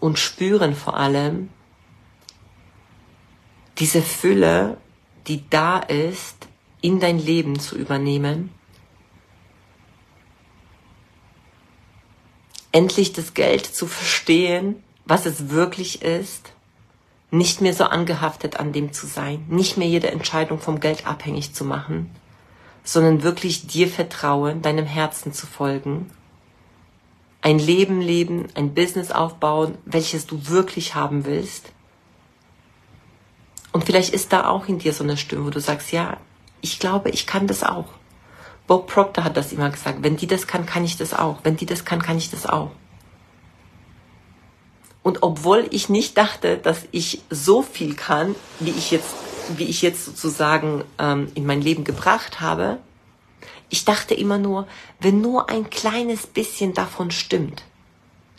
und 0.00 0.18
spüren 0.18 0.74
vor 0.74 0.98
allem 0.98 1.48
diese 3.80 4.02
Fülle, 4.02 4.76
die 5.26 5.48
da 5.50 5.78
ist, 5.78 6.48
in 6.80 7.00
dein 7.00 7.18
Leben 7.18 7.58
zu 7.58 7.76
übernehmen. 7.76 8.50
Endlich 12.72 13.12
das 13.12 13.34
Geld 13.34 13.66
zu 13.66 13.86
verstehen, 13.86 14.76
was 15.04 15.26
es 15.26 15.50
wirklich 15.50 16.02
ist, 16.02 16.52
nicht 17.32 17.60
mehr 17.60 17.74
so 17.74 17.84
angehaftet 17.84 18.60
an 18.60 18.72
dem 18.72 18.92
zu 18.92 19.06
sein, 19.06 19.44
nicht 19.48 19.76
mehr 19.76 19.88
jede 19.88 20.10
Entscheidung 20.10 20.60
vom 20.60 20.78
Geld 20.78 21.06
abhängig 21.06 21.52
zu 21.52 21.64
machen, 21.64 22.10
sondern 22.84 23.22
wirklich 23.22 23.66
dir 23.66 23.88
vertrauen, 23.88 24.62
deinem 24.62 24.86
Herzen 24.86 25.32
zu 25.32 25.46
folgen 25.46 26.10
ein 27.42 27.58
Leben 27.58 28.00
leben, 28.00 28.48
ein 28.54 28.74
Business 28.74 29.10
aufbauen, 29.10 29.78
welches 29.84 30.26
du 30.26 30.48
wirklich 30.48 30.94
haben 30.94 31.24
willst. 31.24 31.72
Und 33.72 33.84
vielleicht 33.84 34.12
ist 34.12 34.32
da 34.32 34.48
auch 34.48 34.68
in 34.68 34.78
dir 34.78 34.92
so 34.92 35.04
eine 35.04 35.16
Stimme, 35.16 35.46
wo 35.46 35.50
du 35.50 35.60
sagst, 35.60 35.92
ja, 35.92 36.16
ich 36.60 36.78
glaube, 36.78 37.10
ich 37.10 37.26
kann 37.26 37.46
das 37.46 37.62
auch. 37.62 37.86
Bob 38.66 38.86
Proctor 38.86 39.24
hat 39.24 39.36
das 39.36 39.52
immer 39.52 39.70
gesagt, 39.70 40.02
wenn 40.02 40.16
die 40.16 40.26
das 40.26 40.46
kann, 40.46 40.66
kann 40.66 40.84
ich 40.84 40.96
das 40.96 41.14
auch. 41.14 41.38
Wenn 41.42 41.56
die 41.56 41.66
das 41.66 41.84
kann, 41.84 42.02
kann 42.02 42.18
ich 42.18 42.30
das 42.30 42.46
auch. 42.46 42.70
Und 45.02 45.22
obwohl 45.22 45.66
ich 45.70 45.88
nicht 45.88 46.18
dachte, 46.18 46.58
dass 46.58 46.86
ich 46.90 47.22
so 47.30 47.62
viel 47.62 47.94
kann, 47.94 48.34
wie 48.58 48.70
ich 48.70 48.90
jetzt, 48.90 49.14
wie 49.56 49.64
ich 49.64 49.82
jetzt 49.82 50.04
sozusagen 50.04 50.84
ähm, 50.98 51.28
in 51.34 51.46
mein 51.46 51.62
Leben 51.62 51.84
gebracht 51.84 52.40
habe, 52.40 52.78
ich 53.70 53.84
dachte 53.84 54.14
immer 54.14 54.36
nur, 54.36 54.66
wenn 54.98 55.20
nur 55.20 55.48
ein 55.48 55.70
kleines 55.70 56.26
bisschen 56.26 56.74
davon 56.74 57.10
stimmt. 57.10 57.62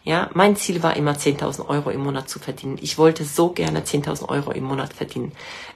Ja, 0.03 0.29
mein 0.33 0.55
Ziel 0.55 0.81
war 0.81 0.95
immer 0.95 1.13
10.000 1.13 1.67
Euro 1.67 1.91
im 1.91 2.01
Monat 2.01 2.27
zu 2.27 2.39
verdienen. 2.39 2.79
Ich 2.81 2.97
wollte 2.97 3.23
so 3.23 3.49
gerne 3.49 3.81
10.000 3.81 4.29
Euro 4.29 4.51
im 4.51 4.63
Monat 4.63 4.93
verdienen. 4.93 5.31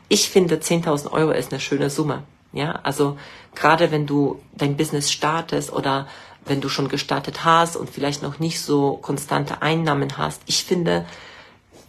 Ich 0.10 0.30
finde 0.30 0.56
10.000 0.56 1.12
Euro 1.12 1.32
ist 1.32 1.52
eine 1.52 1.62
schöne 1.62 1.90
Summe. 1.90 2.24
Ja, 2.52 2.80
also 2.84 3.18
gerade 3.54 3.92
wenn 3.92 4.08
du 4.08 4.42
dein 4.56 4.78
Business 4.78 5.12
startest 5.12 5.72
oder 5.72 6.08
wenn 6.46 6.62
du 6.62 6.70
schon 6.70 6.88
gestartet 6.88 7.44
hast 7.44 7.76
und 7.76 7.90
vielleicht 7.90 8.24
noch 8.24 8.40
nicht 8.40 8.62
so 8.62 8.98
konstante 8.98 9.62
Einnahmen 9.62 10.18
hast, 10.18 10.42
ich 10.46 10.64
finde 10.64 11.06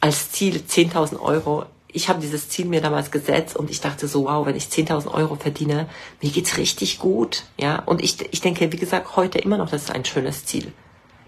als 0.00 0.30
Ziel 0.32 0.56
10.000 0.56 1.20
Euro 1.20 1.66
ich 1.96 2.10
habe 2.10 2.20
dieses 2.20 2.50
Ziel 2.50 2.66
mir 2.66 2.82
damals 2.82 3.10
gesetzt 3.10 3.56
und 3.56 3.70
ich 3.70 3.80
dachte 3.80 4.06
so, 4.06 4.24
wow, 4.24 4.44
wenn 4.44 4.54
ich 4.54 4.64
10.000 4.64 5.08
Euro 5.14 5.36
verdiene, 5.36 5.88
mir 6.20 6.30
geht's 6.30 6.58
richtig 6.58 6.98
gut, 6.98 7.44
ja. 7.58 7.82
Und 7.86 8.04
ich, 8.04 8.18
ich 8.32 8.42
denke, 8.42 8.70
wie 8.70 8.76
gesagt, 8.76 9.16
heute 9.16 9.38
immer 9.38 9.56
noch, 9.56 9.70
das 9.70 9.84
ist 9.84 9.90
ein 9.90 10.04
schönes 10.04 10.44
Ziel. 10.44 10.74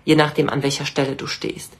Je 0.09 0.16
nachdem, 0.16 0.49
an 0.49 0.62
welcher 0.62 0.87
Stelle 0.87 1.16
du 1.16 1.27
stehst. 1.27 1.75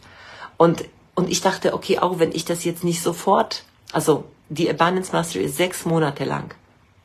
Und, 0.59 0.85
und 1.15 1.31
ich 1.31 1.41
dachte, 1.41 1.73
okay, 1.73 1.99
auch 1.99 2.19
wenn 2.19 2.31
ich 2.33 2.45
das 2.45 2.63
jetzt 2.63 2.85
nicht 2.85 3.03
sofort, 3.03 3.65
also 3.91 4.25
die 4.51 4.69
Abundance 4.69 5.13
Mastery 5.13 5.45
ist 5.47 5.57
sechs 5.57 5.87
Monate 5.87 6.25
lang. 6.25 6.55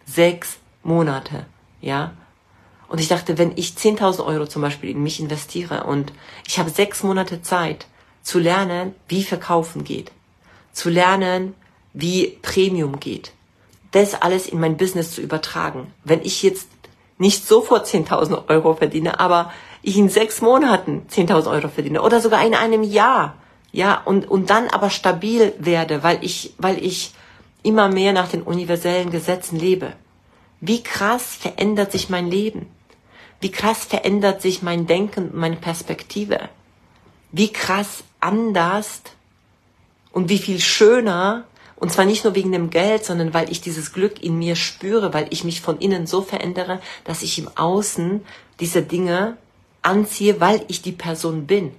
Sechs 0.05 0.57
Monate, 0.83 1.45
ja. 1.79 2.11
Und 2.89 2.99
ich 2.99 3.07
dachte, 3.07 3.37
wenn 3.37 3.53
ich 3.55 3.69
10.000 3.69 4.25
Euro 4.25 4.47
zum 4.47 4.63
Beispiel 4.63 4.89
in 4.89 5.01
mich 5.01 5.21
investiere 5.21 5.85
und 5.85 6.11
ich 6.45 6.59
habe 6.59 6.69
sechs 6.69 7.03
Monate 7.03 7.41
Zeit 7.41 7.87
zu 8.21 8.37
lernen, 8.37 8.93
wie 9.07 9.23
Verkaufen 9.23 9.85
geht, 9.85 10.11
zu 10.73 10.89
lernen, 10.89 11.55
wie 11.93 12.37
Premium 12.41 12.99
geht. 12.99 13.31
Das 13.91 14.21
alles 14.21 14.45
in 14.47 14.59
mein 14.59 14.75
Business 14.75 15.13
zu 15.13 15.21
übertragen. 15.21 15.93
Wenn 16.03 16.21
ich 16.21 16.43
jetzt 16.43 16.67
nicht 17.17 17.47
sofort 17.47 17.87
10.000 17.87 18.49
Euro 18.49 18.75
verdiene, 18.75 19.21
aber 19.21 19.53
ich 19.83 19.97
in 19.97 20.09
sechs 20.09 20.41
Monaten 20.41 21.05
10.000 21.11 21.51
Euro 21.51 21.67
verdiene 21.67 22.01
oder 22.01 22.19
sogar 22.21 22.43
in 22.45 22.55
einem 22.55 22.83
Jahr, 22.83 23.35
ja, 23.71 24.01
und, 24.05 24.29
und 24.29 24.49
dann 24.49 24.69
aber 24.69 24.89
stabil 24.89 25.53
werde, 25.59 26.03
weil 26.03 26.23
ich, 26.23 26.53
weil 26.57 26.83
ich 26.83 27.13
immer 27.63 27.89
mehr 27.89 28.13
nach 28.13 28.29
den 28.29 28.41
universellen 28.41 29.11
Gesetzen 29.11 29.59
lebe. 29.59 29.93
Wie 30.61 30.81
krass 30.81 31.35
verändert 31.35 31.91
sich 31.91 32.09
mein 32.09 32.27
Leben? 32.27 32.67
Wie 33.41 33.51
krass 33.51 33.83
verändert 33.83 34.41
sich 34.41 34.61
mein 34.61 34.87
Denken, 34.87 35.31
meine 35.33 35.57
Perspektive? 35.57 36.49
Wie 37.31 37.51
krass 37.51 38.03
anders 38.19 39.01
und 40.11 40.29
wie 40.29 40.37
viel 40.37 40.59
schöner 40.59 41.45
und 41.75 41.91
zwar 41.91 42.05
nicht 42.05 42.23
nur 42.23 42.35
wegen 42.35 42.53
dem 42.53 42.69
Geld, 42.69 43.03
sondern 43.03 43.33
weil 43.33 43.51
ich 43.51 43.59
dieses 43.59 43.91
Glück 43.91 44.23
in 44.23 44.37
mir 44.37 44.55
spüre, 44.55 45.13
weil 45.13 45.27
ich 45.31 45.43
mich 45.43 45.59
von 45.59 45.79
innen 45.79 46.07
so 46.07 46.21
verändere, 46.21 46.79
dass 47.03 47.23
ich 47.23 47.37
im 47.39 47.49
Außen 47.57 48.23
diese 48.61 48.83
Dinge 48.83 49.35
anziehe, 49.83 50.39
weil 50.39 50.65
ich 50.67 50.81
die 50.81 50.91
Person 50.91 51.45
bin. 51.45 51.71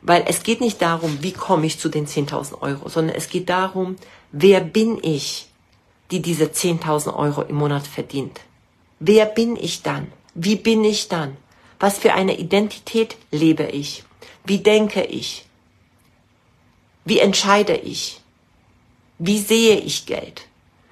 Weil 0.00 0.24
es 0.26 0.42
geht 0.42 0.60
nicht 0.60 0.82
darum, 0.82 1.22
wie 1.22 1.32
komme 1.32 1.66
ich 1.66 1.78
zu 1.78 1.88
den 1.88 2.06
10.000 2.06 2.60
Euro, 2.60 2.88
sondern 2.88 3.14
es 3.14 3.28
geht 3.28 3.48
darum, 3.48 3.96
wer 4.32 4.60
bin 4.60 4.98
ich, 5.02 5.48
die 6.10 6.20
diese 6.20 6.46
10.000 6.46 7.14
Euro 7.14 7.42
im 7.42 7.56
Monat 7.56 7.86
verdient. 7.86 8.40
Wer 8.98 9.26
bin 9.26 9.56
ich 9.56 9.82
dann? 9.82 10.12
Wie 10.34 10.56
bin 10.56 10.84
ich 10.84 11.08
dann? 11.08 11.36
Was 11.78 11.98
für 11.98 12.14
eine 12.14 12.38
Identität 12.38 13.16
lebe 13.30 13.64
ich? 13.64 14.04
Wie 14.44 14.58
denke 14.58 15.02
ich? 15.02 15.46
Wie 17.04 17.18
entscheide 17.18 17.76
ich? 17.76 18.20
Wie 19.18 19.38
sehe 19.38 19.78
ich 19.78 20.06
Geld? 20.06 20.46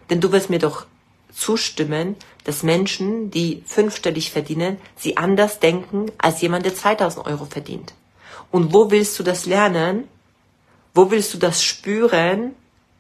Denn 0.09 0.21
du 0.21 0.33
wirst 0.33 0.51
mir 0.51 0.59
doch 0.59 0.87
zustimmen, 1.33 2.17
dass 2.45 2.63
Menschen, 2.63 3.31
die 3.31 3.63
fünfstellig 3.67 4.31
verdienen, 4.31 4.79
sie 4.97 5.17
anders 5.17 5.61
denken 5.61 6.11
als 6.19 6.41
jemand, 6.41 6.65
der 6.65 6.75
2000 6.75 7.27
Euro 7.27 7.45
verdient. 7.45 7.95
Und 8.51 8.73
wo 8.73 8.91
willst 8.91 9.19
du 9.19 9.23
das 9.23 9.47
lernen? 9.47 10.05
Wo 10.95 11.11
willst 11.11 11.35
du 11.35 11.39
das 11.39 11.63
spüren, 11.63 12.53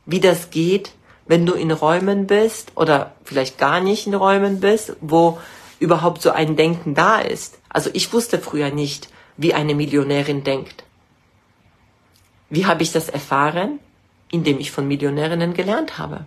wie 0.06 0.20
das 0.20 0.50
geht, 0.50 0.92
wenn 1.26 1.46
du 1.46 1.54
in 1.54 1.70
Räumen 1.70 2.26
bist 2.26 2.72
oder 2.76 3.14
vielleicht 3.24 3.58
gar 3.58 3.80
nicht 3.80 4.06
in 4.06 4.14
Räumen 4.14 4.60
bist, 4.60 4.96
wo 5.00 5.38
überhaupt 5.78 6.22
so 6.22 6.30
ein 6.30 6.56
Denken 6.56 6.94
da 6.94 7.20
ist? 7.20 7.58
Also 7.68 7.90
ich 7.92 8.12
wusste 8.12 8.38
früher 8.38 8.70
nicht, 8.70 9.08
wie 9.36 9.54
eine 9.54 9.74
Millionärin 9.74 10.44
denkt. 10.44 10.84
Wie 12.48 12.66
habe 12.66 12.82
ich 12.82 12.92
das 12.92 13.08
erfahren? 13.08 13.80
indem 14.30 14.58
ich 14.58 14.70
von 14.70 14.86
Millionärinnen 14.86 15.54
gelernt 15.54 15.98
habe. 15.98 16.24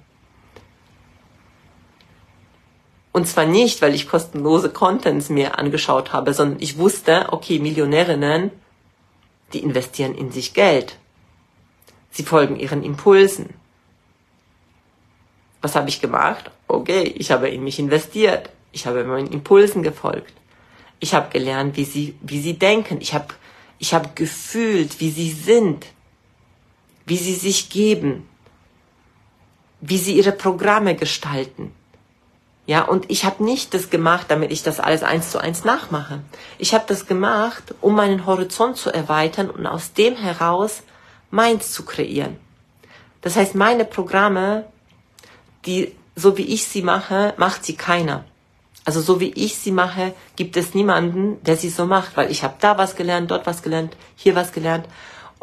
Und 3.14 3.28
zwar 3.28 3.46
nicht, 3.46 3.82
weil 3.82 3.96
ich 3.96 4.10
kostenlose 4.10 4.70
Contents 4.70 5.30
mir 5.30 5.58
angeschaut 5.58 6.12
habe, 6.12 6.34
sondern 6.34 6.60
ich 6.60 6.78
wusste, 6.78 7.28
okay, 7.32 7.60
Millionärinnen, 7.60 8.52
die 9.54 9.60
investieren 9.60 10.16
in 10.16 10.32
sich 10.32 10.54
Geld. 10.54 10.98
Sie 12.12 12.24
folgen 12.24 12.60
ihren 12.60 12.84
Impulsen. 12.84 13.54
Was 15.62 15.76
habe 15.76 15.88
ich 15.90 16.02
gemacht? 16.02 16.52
Okay, 16.68 17.04
ich 17.04 17.32
habe 17.32 17.48
in 17.50 17.64
mich 17.64 17.80
investiert. 17.80 18.50
Ich 18.72 18.86
habe 18.86 19.06
meinen 19.06 19.32
Impulsen 19.32 19.84
gefolgt. 19.84 20.34
Ich 21.00 21.14
habe 21.14 21.32
gelernt, 21.32 21.78
wie 21.78 21.86
sie, 21.86 22.16
wie 22.22 22.42
sie 22.42 22.58
denken. 22.58 23.00
Ich 23.00 23.14
habe, 23.14 23.28
ich 23.80 23.94
habe 23.94 24.10
gefühlt, 24.16 25.00
wie 25.00 25.12
sie 25.12 25.32
sind 25.32 25.86
wie 27.06 27.18
sie 27.18 27.36
sich 27.36 27.70
geben, 27.70 28.28
wie 29.82 29.98
sie 29.98 30.16
ihre 30.16 30.32
Programme 30.32 30.96
gestalten. 30.96 31.74
Ja, 32.66 32.84
und 32.84 33.12
ich 33.12 33.26
habe 33.26 33.44
nicht 33.44 33.74
das 33.74 33.90
gemacht, 33.90 34.28
damit 34.30 34.52
ich 34.52 34.64
das 34.64 34.80
alles 34.80 35.04
eins 35.04 35.32
zu 35.32 35.40
eins 35.40 35.66
nachmache. 35.66 36.22
Ich 36.58 36.74
habe 36.74 36.86
das 36.88 37.08
gemacht, 37.08 37.76
um 37.82 37.96
meinen 37.96 38.26
Horizont 38.26 38.78
zu 38.78 38.90
erweitern 38.90 39.50
und 39.50 39.68
aus 39.68 39.94
dem 39.94 40.16
heraus 40.16 40.84
meins 41.30 41.74
zu 41.74 41.84
kreieren. 41.84 42.38
Das 43.22 43.36
heißt, 43.36 43.56
meine 43.56 43.84
Programme, 43.84 44.66
die 45.66 45.94
so 46.16 46.38
wie 46.38 46.44
ich 46.44 46.68
sie 46.68 46.84
mache, 46.84 47.34
macht 47.38 47.66
sie 47.66 47.76
keiner. 47.76 48.24
Also 48.86 49.02
so 49.02 49.20
wie 49.20 49.32
ich 49.32 49.58
sie 49.58 49.72
mache, 49.72 50.14
gibt 50.36 50.58
es 50.58 50.74
niemanden, 50.74 51.42
der 51.44 51.58
sie 51.58 51.70
so 51.70 51.86
macht, 51.86 52.16
weil 52.16 52.32
ich 52.32 52.44
habe 52.44 52.56
da 52.60 52.78
was 52.78 52.96
gelernt, 52.96 53.32
dort 53.32 53.46
was 53.46 53.62
gelernt, 53.62 53.96
hier 54.16 54.36
was 54.36 54.52
gelernt 54.52 54.88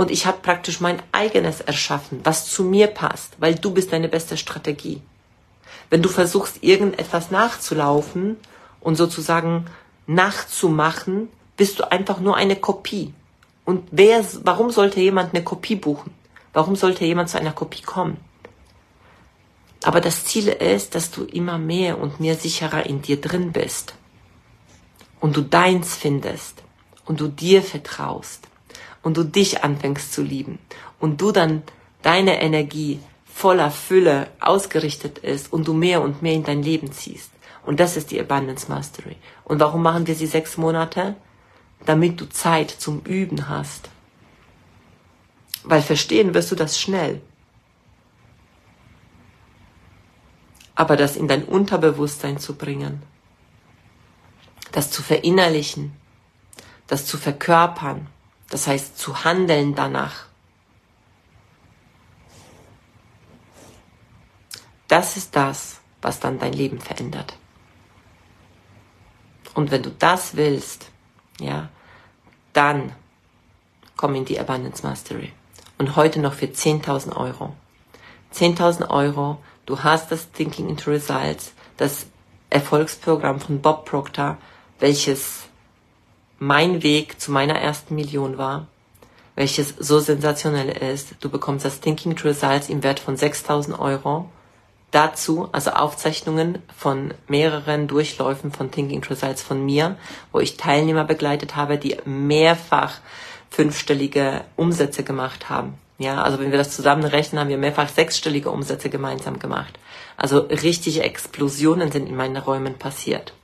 und 0.00 0.10
ich 0.10 0.24
habe 0.24 0.38
praktisch 0.40 0.80
mein 0.80 1.02
eigenes 1.12 1.60
erschaffen, 1.60 2.20
was 2.24 2.50
zu 2.50 2.64
mir 2.64 2.86
passt, 2.86 3.34
weil 3.38 3.54
du 3.54 3.70
bist 3.70 3.92
deine 3.92 4.08
beste 4.08 4.38
Strategie. 4.38 5.02
Wenn 5.90 6.02
du 6.02 6.08
versuchst, 6.08 6.62
irgendetwas 6.62 7.30
nachzulaufen 7.30 8.36
und 8.80 8.96
sozusagen 8.96 9.66
nachzumachen, 10.06 11.28
bist 11.56 11.80
du 11.80 11.90
einfach 11.90 12.20
nur 12.20 12.36
eine 12.36 12.56
Kopie. 12.56 13.12
Und 13.64 13.86
wer, 13.90 14.24
warum 14.44 14.70
sollte 14.70 15.00
jemand 15.00 15.34
eine 15.34 15.44
Kopie 15.44 15.76
buchen? 15.76 16.12
Warum 16.52 16.76
sollte 16.76 17.04
jemand 17.04 17.28
zu 17.28 17.38
einer 17.38 17.52
Kopie 17.52 17.82
kommen? 17.82 18.16
Aber 19.82 20.00
das 20.00 20.24
Ziel 20.24 20.48
ist, 20.48 20.94
dass 20.94 21.10
du 21.10 21.24
immer 21.24 21.58
mehr 21.58 21.98
und 21.98 22.20
mehr 22.20 22.34
sicherer 22.34 22.86
in 22.86 23.02
dir 23.02 23.20
drin 23.20 23.52
bist. 23.52 23.94
Und 25.20 25.36
du 25.36 25.42
deins 25.42 25.96
findest. 25.96 26.62
Und 27.04 27.20
du 27.20 27.28
dir 27.28 27.62
vertraust. 27.62 28.48
Und 29.02 29.16
du 29.16 29.24
dich 29.24 29.64
anfängst 29.64 30.12
zu 30.12 30.22
lieben. 30.22 30.58
Und 30.98 31.20
du 31.20 31.32
dann 31.32 31.62
deine 32.02 32.40
Energie 32.42 33.00
voller 33.40 33.70
Fülle 33.70 34.28
ausgerichtet 34.38 35.16
ist 35.16 35.50
und 35.50 35.66
du 35.66 35.72
mehr 35.72 36.02
und 36.02 36.20
mehr 36.20 36.34
in 36.34 36.44
dein 36.44 36.62
Leben 36.62 36.92
ziehst. 36.92 37.30
Und 37.64 37.80
das 37.80 37.96
ist 37.96 38.10
die 38.10 38.20
Abundance 38.20 38.68
Mastery. 38.68 39.16
Und 39.44 39.60
warum 39.60 39.82
machen 39.82 40.06
wir 40.06 40.14
sie 40.14 40.26
sechs 40.26 40.58
Monate? 40.58 41.16
Damit 41.86 42.20
du 42.20 42.28
Zeit 42.28 42.70
zum 42.70 43.00
Üben 43.00 43.48
hast. 43.48 43.88
Weil 45.64 45.80
verstehen 45.80 46.34
wirst 46.34 46.50
du 46.50 46.54
das 46.54 46.78
schnell. 46.78 47.22
Aber 50.74 50.96
das 50.96 51.16
in 51.16 51.26
dein 51.26 51.44
Unterbewusstsein 51.44 52.38
zu 52.38 52.56
bringen, 52.56 53.02
das 54.72 54.90
zu 54.90 55.02
verinnerlichen, 55.02 55.92
das 56.86 57.06
zu 57.06 57.16
verkörpern, 57.16 58.06
das 58.50 58.66
heißt 58.66 58.98
zu 58.98 59.24
handeln 59.24 59.74
danach, 59.74 60.29
Das 64.90 65.16
ist 65.16 65.36
das, 65.36 65.80
was 66.02 66.18
dann 66.18 66.40
dein 66.40 66.52
Leben 66.52 66.80
verändert. 66.80 67.36
Und 69.54 69.70
wenn 69.70 69.84
du 69.84 69.90
das 69.90 70.34
willst, 70.34 70.90
ja, 71.38 71.68
dann 72.54 72.92
komm 73.96 74.16
in 74.16 74.24
die 74.24 74.40
Abundance 74.40 74.84
Mastery. 74.84 75.30
Und 75.78 75.94
heute 75.94 76.18
noch 76.18 76.34
für 76.34 76.46
10.000 76.46 77.14
Euro. 77.14 77.54
10.000 78.34 78.90
Euro, 78.90 79.38
du 79.64 79.84
hast 79.84 80.10
das 80.10 80.32
Thinking 80.32 80.68
into 80.68 80.90
Results, 80.90 81.52
das 81.76 82.06
Erfolgsprogramm 82.50 83.38
von 83.38 83.62
Bob 83.62 83.84
Proctor, 83.84 84.38
welches 84.80 85.42
mein 86.40 86.82
Weg 86.82 87.20
zu 87.20 87.30
meiner 87.30 87.54
ersten 87.54 87.94
Million 87.94 88.38
war, 88.38 88.66
welches 89.36 89.68
so 89.68 90.00
sensationell 90.00 90.70
ist. 90.92 91.14
Du 91.20 91.30
bekommst 91.30 91.64
das 91.64 91.78
Thinking 91.78 92.10
into 92.10 92.26
Results 92.26 92.68
im 92.68 92.82
Wert 92.82 92.98
von 92.98 93.16
6.000 93.16 93.78
Euro 93.78 94.28
dazu, 94.90 95.48
also 95.52 95.70
Aufzeichnungen 95.70 96.58
von 96.76 97.14
mehreren 97.28 97.86
Durchläufen 97.86 98.52
von 98.52 98.70
Thinking 98.70 99.04
Results 99.04 99.42
von 99.42 99.64
mir, 99.64 99.96
wo 100.32 100.40
ich 100.40 100.56
Teilnehmer 100.56 101.04
begleitet 101.04 101.56
habe, 101.56 101.78
die 101.78 101.96
mehrfach 102.04 102.98
fünfstellige 103.50 104.44
Umsätze 104.56 105.02
gemacht 105.02 105.48
haben. 105.50 105.74
Ja, 105.98 106.22
also 106.22 106.38
wenn 106.40 106.50
wir 106.50 106.58
das 106.58 106.74
zusammenrechnen, 106.74 107.40
haben 107.40 107.50
wir 107.50 107.58
mehrfach 107.58 107.88
sechsstellige 107.88 108.50
Umsätze 108.50 108.88
gemeinsam 108.88 109.38
gemacht. 109.38 109.78
Also 110.16 110.38
richtige 110.38 111.02
Explosionen 111.02 111.92
sind 111.92 112.08
in 112.08 112.16
meinen 112.16 112.36
Räumen 112.36 112.74
passiert. 112.78 113.34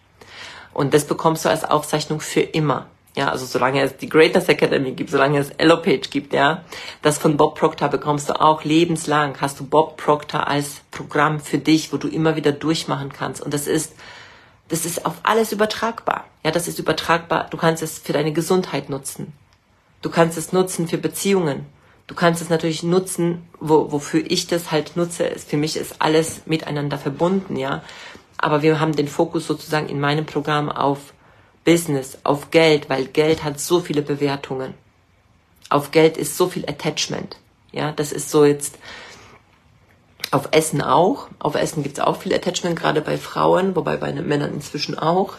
Und 0.73 0.95
das 0.95 1.07
bekommst 1.07 1.45
du 1.45 1.49
als 1.49 1.65
Aufzeichnung 1.65 2.21
für 2.21 2.41
immer. 2.41 2.87
Ja, 3.17 3.31
also 3.31 3.47
solange 3.47 3.81
es 3.81 3.97
die 3.97 4.11
Greatness 4.11 4.47
Academy 4.51 4.93
gibt, 4.93 5.09
solange 5.09 5.39
es 5.39 5.49
Elopage 5.53 6.11
gibt, 6.11 6.35
ja. 6.35 6.65
Das 7.01 7.17
von 7.17 7.39
Bob 7.39 7.59
Proctor 7.59 7.89
bekommst 7.89 8.29
du 8.29 8.39
auch 8.39 8.63
lebenslang. 8.63 9.41
Hast 9.41 9.59
du 9.59 9.65
Bob 9.65 9.97
Proctor 9.97 10.47
als 10.47 10.83
Programm 10.91 11.41
für 11.41 11.57
dich, 11.57 11.95
wo 11.95 11.97
du 11.97 12.09
immer 12.09 12.37
wieder 12.37 12.53
durchmachen 12.53 13.11
kannst. 13.11 13.43
Und 13.43 13.55
das 13.55 13.67
ist, 13.67 13.95
das 14.69 14.85
ist 14.85 15.07
auf 15.07 15.15
alles 15.23 15.51
übertragbar. 15.53 16.25
Ja, 16.45 16.51
das 16.51 16.69
ist 16.69 16.79
übertragbar. 16.79 17.47
Du 17.49 17.57
kannst 17.57 17.83
es 17.83 17.99
für 17.99 18.13
deine 18.13 18.35
Gesundheit 18.35 18.91
nutzen. 18.91 19.33
Du 20.03 20.11
kannst 20.11 20.37
es 20.37 20.53
nutzen 20.53 20.87
für 20.87 20.99
Beziehungen. 20.99 21.65
Du 22.07 22.15
kannst 22.15 22.43
es 22.43 22.51
natürlich 22.51 22.83
nutzen, 22.83 23.49
wo, 23.59 23.93
wofür 23.93 24.31
ich 24.31 24.47
das 24.47 24.71
halt 24.71 24.95
nutze. 24.95 25.31
Für 25.39 25.57
mich 25.57 25.79
ist 25.79 25.97
alles 26.01 26.43
miteinander 26.45 26.99
verbunden, 26.99 27.57
ja. 27.57 27.83
Aber 28.37 28.61
wir 28.61 28.79
haben 28.79 28.95
den 28.95 29.09
Fokus 29.09 29.47
sozusagen 29.47 29.89
in 29.89 30.01
meinem 30.01 30.27
Programm 30.27 30.71
auf 30.71 31.15
Business, 31.67 32.19
auf 32.23 32.51
Geld, 32.53 32.89
weil 32.89 33.07
Geld 33.07 33.45
hat 33.45 33.61
so 33.61 33.81
viele 33.81 34.01
Bewertungen. 34.01 34.73
Auf 35.69 35.91
Geld 35.91 36.17
ist 36.17 36.37
so 36.37 36.49
viel 36.49 36.65
Attachment. 36.67 37.37
Ja, 37.73 37.91
das 37.91 38.13
ist 38.13 38.31
so 38.31 38.45
jetzt 38.45 38.79
auf 40.31 40.49
Essen 40.53 40.81
auch. 40.81 41.29
Auf 41.41 41.57
Essen 41.57 41.83
gibt 41.83 41.99
es 41.99 42.05
auch 42.05 42.19
viel 42.21 42.33
Attachment, 42.33 42.79
gerade 42.79 43.01
bei 43.01 43.19
Frauen, 43.19 43.75
wobei 43.75 43.97
bei 43.97 44.13
Männern 44.13 44.55
inzwischen 44.55 44.97
auch. 44.97 45.35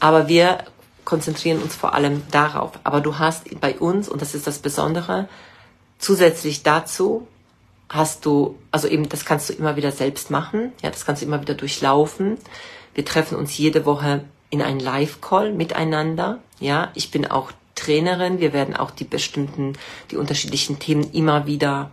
Aber 0.00 0.26
wir 0.26 0.58
konzentrieren 1.04 1.62
uns 1.62 1.76
vor 1.76 1.94
allem 1.94 2.22
darauf. 2.32 2.72
Aber 2.82 3.00
du 3.00 3.18
hast 3.18 3.60
bei 3.60 3.78
uns, 3.78 4.08
und 4.08 4.20
das 4.20 4.34
ist 4.34 4.48
das 4.48 4.58
Besondere, 4.58 5.28
zusätzlich 5.98 6.64
dazu 6.64 7.28
hast 7.88 8.26
du, 8.26 8.58
also 8.72 8.88
eben, 8.88 9.08
das 9.08 9.24
kannst 9.24 9.48
du 9.48 9.52
immer 9.52 9.76
wieder 9.76 9.92
selbst 9.92 10.32
machen. 10.32 10.72
Ja, 10.82 10.90
das 10.90 11.06
kannst 11.06 11.22
du 11.22 11.26
immer 11.26 11.40
wieder 11.40 11.54
durchlaufen. 11.54 12.38
Wir 12.94 13.04
treffen 13.04 13.36
uns 13.38 13.56
jede 13.56 13.86
Woche 13.86 14.24
in 14.50 14.62
einen 14.62 14.80
Live-Call 14.80 15.52
miteinander. 15.52 16.38
Ja, 16.58 16.90
ich 16.94 17.10
bin 17.10 17.26
auch 17.26 17.52
Trainerin. 17.74 18.40
Wir 18.40 18.52
werden 18.52 18.76
auch 18.76 18.90
die 18.90 19.04
bestimmten, 19.04 19.74
die 20.10 20.16
unterschiedlichen 20.16 20.78
Themen 20.78 21.10
immer 21.12 21.46
wieder 21.46 21.90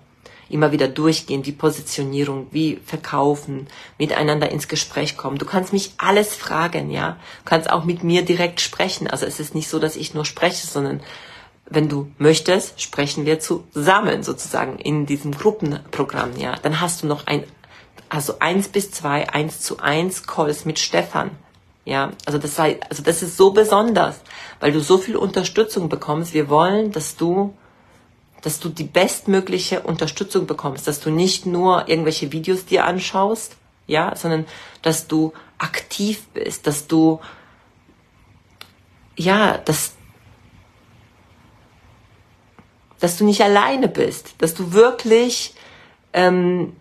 immer 0.49 0.71
wieder 0.71 0.87
durchgehen, 0.87 1.45
wie 1.45 1.51
Positionierung, 1.51 2.47
wie 2.51 2.79
verkaufen, 2.85 3.67
miteinander 3.97 4.49
ins 4.49 4.67
Gespräch 4.67 5.17
kommen. 5.17 5.37
Du 5.37 5.45
kannst 5.45 5.73
mich 5.73 5.91
alles 5.97 6.35
fragen, 6.35 6.89
ja. 6.89 7.17
Du 7.43 7.49
kannst 7.49 7.69
auch 7.69 7.83
mit 7.83 8.03
mir 8.03 8.23
direkt 8.23 8.61
sprechen. 8.61 9.07
Also 9.07 9.25
es 9.25 9.39
ist 9.39 9.55
nicht 9.55 9.69
so, 9.69 9.79
dass 9.79 9.95
ich 9.95 10.13
nur 10.13 10.25
spreche, 10.25 10.65
sondern 10.65 11.01
wenn 11.69 11.89
du 11.89 12.11
möchtest, 12.17 12.81
sprechen 12.81 13.25
wir 13.25 13.39
zusammen 13.39 14.23
sozusagen 14.23 14.79
in 14.79 15.05
diesem 15.05 15.31
Gruppenprogramm, 15.31 16.37
ja. 16.37 16.55
Dann 16.61 16.79
hast 16.79 17.03
du 17.03 17.07
noch 17.07 17.27
ein, 17.27 17.43
also 18.09 18.39
eins 18.39 18.69
bis 18.69 18.91
zwei, 18.91 19.29
eins 19.29 19.59
zu 19.59 19.79
eins 19.79 20.25
Calls 20.25 20.63
mit 20.65 20.79
Stefan. 20.79 21.31
Ja, 21.87 22.11
also 22.25 22.37
das 22.37 22.53
sei, 22.53 22.81
also 22.89 23.01
das 23.01 23.23
ist 23.23 23.37
so 23.37 23.51
besonders, 23.51 24.19
weil 24.59 24.73
du 24.73 24.81
so 24.81 24.97
viel 24.97 25.15
Unterstützung 25.15 25.87
bekommst. 25.87 26.33
Wir 26.33 26.49
wollen, 26.49 26.91
dass 26.91 27.15
du, 27.15 27.53
dass 28.41 28.59
du 28.59 28.67
die 28.67 28.83
bestmögliche 28.83 29.79
Unterstützung 29.79 30.47
bekommst, 30.47 30.85
dass 30.85 30.99
du 30.99 31.11
nicht 31.11 31.45
nur 31.45 31.87
irgendwelche 31.87 32.33
Videos 32.33 32.65
dir 32.65 32.83
anschaust, 32.83 33.55
ja, 33.87 34.13
sondern 34.17 34.45
dass 34.81 35.07
du 35.07 35.31
aktiv 35.59 36.27
bist, 36.33 36.67
dass 36.67 36.87
du, 36.87 37.21
ja, 39.15 39.57
dass, 39.57 39.93
dass 42.99 43.17
du 43.17 43.23
nicht 43.23 43.39
alleine 43.39 43.87
bist, 43.87 44.35
dass 44.39 44.53
du 44.53 44.73
wirklich 44.73 45.53
ähm, 46.11 46.75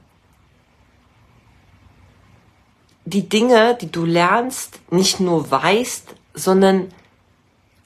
die 3.07 3.29
Dinge, 3.29 3.79
die 3.81 3.90
du 3.90 4.05
lernst, 4.05 4.81
nicht 4.90 5.21
nur 5.21 5.51
weißt, 5.51 6.09
sondern 6.35 6.88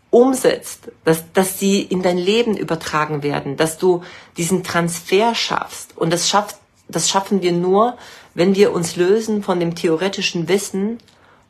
umsetzt, 0.08 0.90
dass, 1.04 1.30
dass 1.32 1.60
sie 1.60 1.82
in 1.82 2.02
dein 2.02 2.18
Leben 2.18 2.56
übertragen 2.56 3.22
werden, 3.22 3.56
dass 3.56 3.78
du 3.78 4.02
diesen 4.36 4.64
Transfer 4.64 5.34
schaffst. 5.34 5.96
Und 5.96 6.10
das 6.10 6.28
schafft, 6.28 6.56
das 6.88 7.08
schaffen 7.08 7.42
wir 7.42 7.52
nur, 7.52 7.96
wenn 8.34 8.56
wir 8.56 8.72
uns 8.72 8.96
lösen 8.96 9.42
von 9.42 9.60
dem 9.60 9.74
theoretischen 9.74 10.48
Wissen 10.48 10.98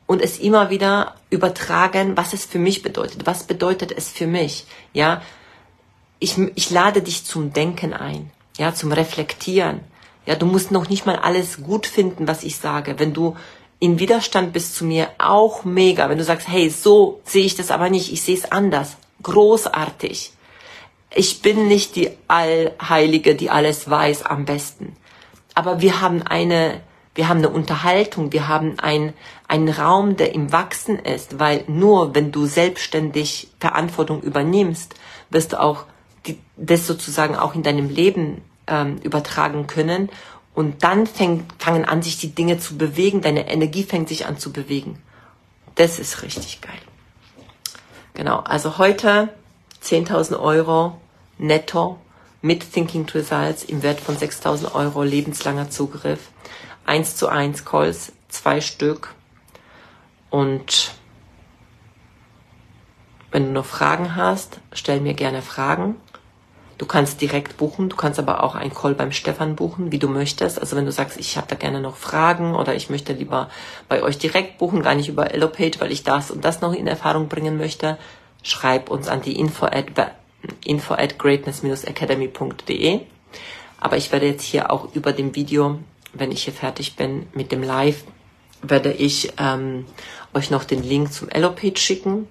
und 0.05 0.21
es 0.21 0.37
immer 0.37 0.69
wieder 0.69 1.15
übertragen, 1.29 2.17
was 2.17 2.33
es 2.33 2.45
für 2.45 2.59
mich 2.59 2.83
bedeutet. 2.83 3.25
Was 3.25 3.45
bedeutet 3.45 3.91
es 3.91 4.09
für 4.09 4.27
mich? 4.27 4.65
Ja, 4.93 5.21
ich, 6.19 6.37
ich 6.55 6.69
lade 6.69 7.01
dich 7.01 7.23
zum 7.23 7.53
Denken 7.53 7.93
ein, 7.93 8.29
ja, 8.57 8.75
zum 8.75 8.91
Reflektieren. 8.91 9.79
Ja, 10.25 10.35
du 10.35 10.45
musst 10.45 10.69
noch 10.69 10.87
nicht 10.87 11.05
mal 11.05 11.15
alles 11.15 11.63
gut 11.63 11.87
finden, 11.87 12.27
was 12.27 12.43
ich 12.43 12.57
sage. 12.57 12.99
Wenn 12.99 13.13
du 13.13 13.35
in 13.81 13.97
Widerstand 13.97 14.53
bist 14.53 14.75
zu 14.75 14.85
mir, 14.85 15.09
auch 15.17 15.65
mega. 15.65 16.07
Wenn 16.07 16.19
du 16.19 16.23
sagst, 16.23 16.47
hey, 16.47 16.69
so 16.69 17.19
sehe 17.25 17.43
ich 17.43 17.55
das 17.55 17.71
aber 17.71 17.89
nicht, 17.89 18.13
ich 18.13 18.21
sehe 18.21 18.37
es 18.37 18.51
anders. 18.51 18.95
Großartig. 19.23 20.33
Ich 21.15 21.41
bin 21.41 21.67
nicht 21.67 21.95
die 21.95 22.11
Allheilige, 22.27 23.33
die 23.33 23.49
alles 23.49 23.89
weiß 23.89 24.23
am 24.23 24.45
besten. 24.45 24.95
Aber 25.55 25.81
wir 25.81 25.99
haben 25.99 26.21
eine, 26.21 26.81
wir 27.15 27.27
haben 27.27 27.39
eine 27.39 27.49
Unterhaltung, 27.49 28.31
wir 28.31 28.47
haben 28.47 28.77
ein, 28.79 29.13
einen 29.47 29.69
Raum, 29.69 30.15
der 30.15 30.35
im 30.35 30.51
Wachsen 30.51 30.99
ist, 30.99 31.39
weil 31.39 31.63
nur 31.67 32.13
wenn 32.13 32.31
du 32.31 32.45
selbstständig 32.45 33.49
Verantwortung 33.59 34.21
übernimmst, 34.21 34.93
wirst 35.31 35.53
du 35.53 35.59
auch 35.59 35.85
die, 36.27 36.37
das 36.55 36.85
sozusagen 36.85 37.35
auch 37.35 37.55
in 37.55 37.63
deinem 37.63 37.89
Leben 37.89 38.43
ähm, 38.67 38.97
übertragen 39.01 39.65
können 39.65 40.09
und 40.53 40.83
dann 40.83 41.07
fäng, 41.07 41.45
fangen 41.57 41.85
an, 41.85 42.01
sich 42.01 42.17
die 42.17 42.33
Dinge 42.35 42.59
zu 42.59 42.77
bewegen, 42.77 43.21
deine 43.21 43.49
Energie 43.49 43.83
fängt 43.83 44.09
sich 44.09 44.25
an 44.25 44.37
zu 44.37 44.51
bewegen. 44.51 45.01
Das 45.75 45.99
ist 45.99 46.21
richtig 46.21 46.61
geil. 46.61 46.79
Genau, 48.13 48.39
also 48.39 48.77
heute 48.77 49.29
10.000 49.83 50.39
Euro 50.39 50.99
netto 51.37 51.97
mit 52.41 52.73
Thinking 52.73 53.07
Results 53.09 53.63
im 53.63 53.83
Wert 53.83 53.99
von 53.99 54.17
6.000 54.17 54.73
Euro 54.73 55.03
lebenslanger 55.03 55.69
Zugriff. 55.69 56.29
1 56.85 57.15
zu 57.15 57.29
1 57.29 57.63
Calls, 57.63 58.11
zwei 58.27 58.59
Stück. 58.59 59.13
Und 60.29 60.91
wenn 63.31 63.45
du 63.45 63.51
noch 63.51 63.65
Fragen 63.65 64.15
hast, 64.15 64.59
stell 64.73 64.99
mir 64.99 65.13
gerne 65.13 65.41
Fragen. 65.41 65.95
Du 66.81 66.87
kannst 66.87 67.21
direkt 67.21 67.57
buchen, 67.57 67.89
du 67.89 67.95
kannst 67.95 68.17
aber 68.17 68.43
auch 68.43 68.55
einen 68.55 68.73
Call 68.73 68.95
beim 68.95 69.11
Stefan 69.11 69.55
buchen, 69.55 69.91
wie 69.91 69.99
du 69.99 70.07
möchtest. 70.07 70.59
Also 70.59 70.75
wenn 70.75 70.85
du 70.85 70.91
sagst, 70.91 71.19
ich 71.19 71.37
habe 71.37 71.45
da 71.47 71.55
gerne 71.55 71.79
noch 71.79 71.95
Fragen 71.95 72.55
oder 72.55 72.73
ich 72.73 72.89
möchte 72.89 73.13
lieber 73.13 73.51
bei 73.87 74.01
euch 74.01 74.17
direkt 74.17 74.57
buchen, 74.57 74.81
gar 74.81 74.95
nicht 74.95 75.07
über 75.07 75.31
Elopage, 75.31 75.79
weil 75.79 75.91
ich 75.91 76.01
das 76.01 76.31
und 76.31 76.43
das 76.43 76.59
noch 76.61 76.73
in 76.73 76.87
Erfahrung 76.87 77.27
bringen 77.27 77.55
möchte, 77.55 77.99
schreib 78.41 78.89
uns 78.89 79.07
an 79.09 79.21
die 79.21 79.37
info 79.37 79.67
at, 79.67 79.89
info 80.65 80.95
at 80.95 81.19
greatness-academy.de. 81.19 83.01
Aber 83.79 83.97
ich 83.97 84.11
werde 84.11 84.25
jetzt 84.25 84.43
hier 84.43 84.71
auch 84.71 84.95
über 84.95 85.13
dem 85.13 85.35
Video, 85.35 85.77
wenn 86.13 86.31
ich 86.31 86.45
hier 86.45 86.53
fertig 86.53 86.95
bin 86.95 87.27
mit 87.35 87.51
dem 87.51 87.61
Live, 87.61 88.05
werde 88.63 88.91
ich 88.91 89.33
ähm, 89.37 89.85
euch 90.33 90.49
noch 90.49 90.63
den 90.63 90.81
Link 90.81 91.13
zum 91.13 91.29
Elopage 91.29 91.77
schicken. 91.77 92.27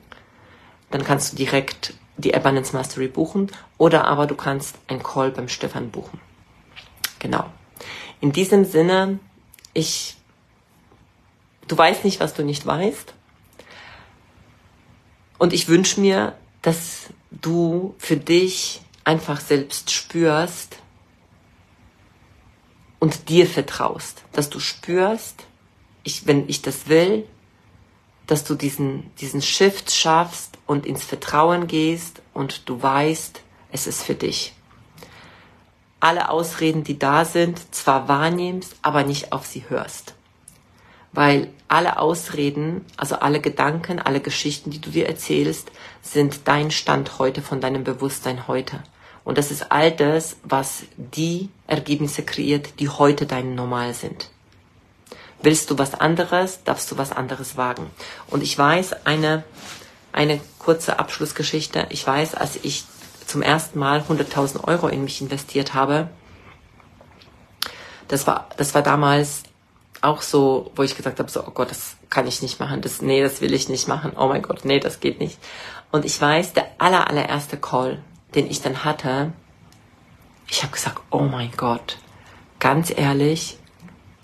Dann 0.90 1.04
kannst 1.04 1.34
du 1.34 1.36
direkt 1.36 1.94
die 2.20 2.35
Abundance 2.35 2.74
Mastery 2.74 3.09
buchen 3.09 3.50
oder 3.78 4.06
aber 4.06 4.26
du 4.26 4.35
kannst 4.35 4.76
ein 4.88 5.02
Call 5.02 5.30
beim 5.30 5.48
Stefan 5.48 5.90
buchen. 5.90 6.20
Genau. 7.18 7.50
In 8.20 8.33
diesem 8.33 8.64
Sinne, 8.64 9.18
ich, 9.72 10.16
du 11.68 11.76
weißt 11.76 12.04
nicht, 12.04 12.20
was 12.20 12.35
du 12.35 12.42
nicht 12.44 12.66
weißt. 12.66 13.14
Und 15.38 15.52
ich 15.52 15.68
wünsche 15.68 16.00
mir, 16.00 16.37
dass 16.62 17.06
du 17.30 17.94
für 17.98 18.16
dich 18.16 18.83
einfach 19.04 19.40
selbst 19.40 19.90
spürst 19.90 20.76
und 22.98 23.28
dir 23.30 23.46
vertraust, 23.46 24.22
dass 24.33 24.50
du 24.50 24.61
spürst, 24.61 25.46
ich, 26.02 26.26
wenn 26.26 26.48
ich 26.48 26.62
das 26.62 26.88
will, 26.88 27.26
dass 28.30 28.44
du 28.44 28.54
diesen, 28.54 29.10
diesen 29.16 29.42
Shift 29.42 29.90
schaffst 29.90 30.56
und 30.66 30.86
ins 30.86 31.02
Vertrauen 31.02 31.66
gehst 31.66 32.22
und 32.32 32.68
du 32.68 32.80
weißt, 32.80 33.40
es 33.72 33.86
ist 33.88 34.04
für 34.04 34.14
dich. 34.14 34.54
Alle 35.98 36.30
Ausreden, 36.30 36.84
die 36.84 36.98
da 36.98 37.24
sind, 37.24 37.74
zwar 37.74 38.08
wahrnimmst, 38.08 38.76
aber 38.82 39.02
nicht 39.02 39.32
auf 39.32 39.46
sie 39.46 39.64
hörst. 39.68 40.14
Weil 41.12 41.48
alle 41.66 41.98
Ausreden, 41.98 42.84
also 42.96 43.16
alle 43.16 43.40
Gedanken, 43.40 43.98
alle 43.98 44.20
Geschichten, 44.20 44.70
die 44.70 44.80
du 44.80 44.90
dir 44.90 45.08
erzählst, 45.08 45.72
sind 46.00 46.46
dein 46.46 46.70
Stand 46.70 47.18
heute 47.18 47.42
von 47.42 47.60
deinem 47.60 47.82
Bewusstsein 47.82 48.46
heute. 48.46 48.82
Und 49.24 49.38
das 49.38 49.50
ist 49.50 49.72
all 49.72 49.90
das, 49.90 50.36
was 50.44 50.84
die 50.96 51.48
Ergebnisse 51.66 52.22
kreiert, 52.22 52.78
die 52.78 52.88
heute 52.88 53.26
dein 53.26 53.56
Normal 53.56 53.92
sind. 53.92 54.30
Willst 55.42 55.70
du 55.70 55.79
was 55.79 55.94
anderes, 55.94 56.62
darfst 56.64 56.90
du 56.90 56.98
was 56.98 57.12
anderes 57.12 57.57
wagen. 57.57 57.90
Und 58.29 58.42
ich 58.42 58.57
weiß, 58.57 59.07
eine, 59.07 59.44
eine 60.12 60.40
kurze 60.59 60.98
Abschlussgeschichte. 60.98 61.87
Ich 61.90 62.07
weiß, 62.07 62.35
als 62.35 62.57
ich 62.62 62.85
zum 63.26 63.42
ersten 63.42 63.79
Mal 63.79 64.00
100.000 64.00 64.64
Euro 64.64 64.88
in 64.88 65.05
mich 65.05 65.20
investiert 65.20 65.72
habe, 65.74 66.09
das 68.09 68.26
war, 68.26 68.48
das 68.57 68.74
war 68.74 68.83
damals 68.83 69.44
auch 70.03 70.22
so, 70.22 70.72
wo 70.74 70.83
ich 70.83 70.96
gesagt 70.96 71.18
habe, 71.18 71.31
so, 71.31 71.44
oh 71.46 71.50
Gott, 71.50 71.70
das 71.70 71.96
kann 72.09 72.26
ich 72.26 72.42
nicht 72.42 72.59
machen, 72.59 72.81
das, 72.81 73.03
nee, 73.03 73.22
das 73.22 73.40
will 73.40 73.55
ich 73.55 73.68
nicht 73.68 73.87
machen, 73.87 74.12
oh 74.16 74.26
mein 74.26 74.42
Gott, 74.42 74.64
nee, 74.64 74.81
das 74.81 75.00
geht 75.00 75.20
nicht. 75.20 75.38
Und 75.92 76.05
ich 76.05 76.20
weiß, 76.20 76.55
der 76.55 76.66
aller, 76.79 77.09
allererste 77.09 77.57
Call, 77.57 78.03
den 78.35 78.50
ich 78.50 78.62
dann 78.62 78.85
hatte, 78.85 79.33
ich 80.48 80.62
habe 80.62 80.72
gesagt, 80.72 81.00
oh 81.11 81.20
mein 81.20 81.53
Gott, 81.57 81.98
ganz 82.59 82.90
ehrlich, 82.90 83.59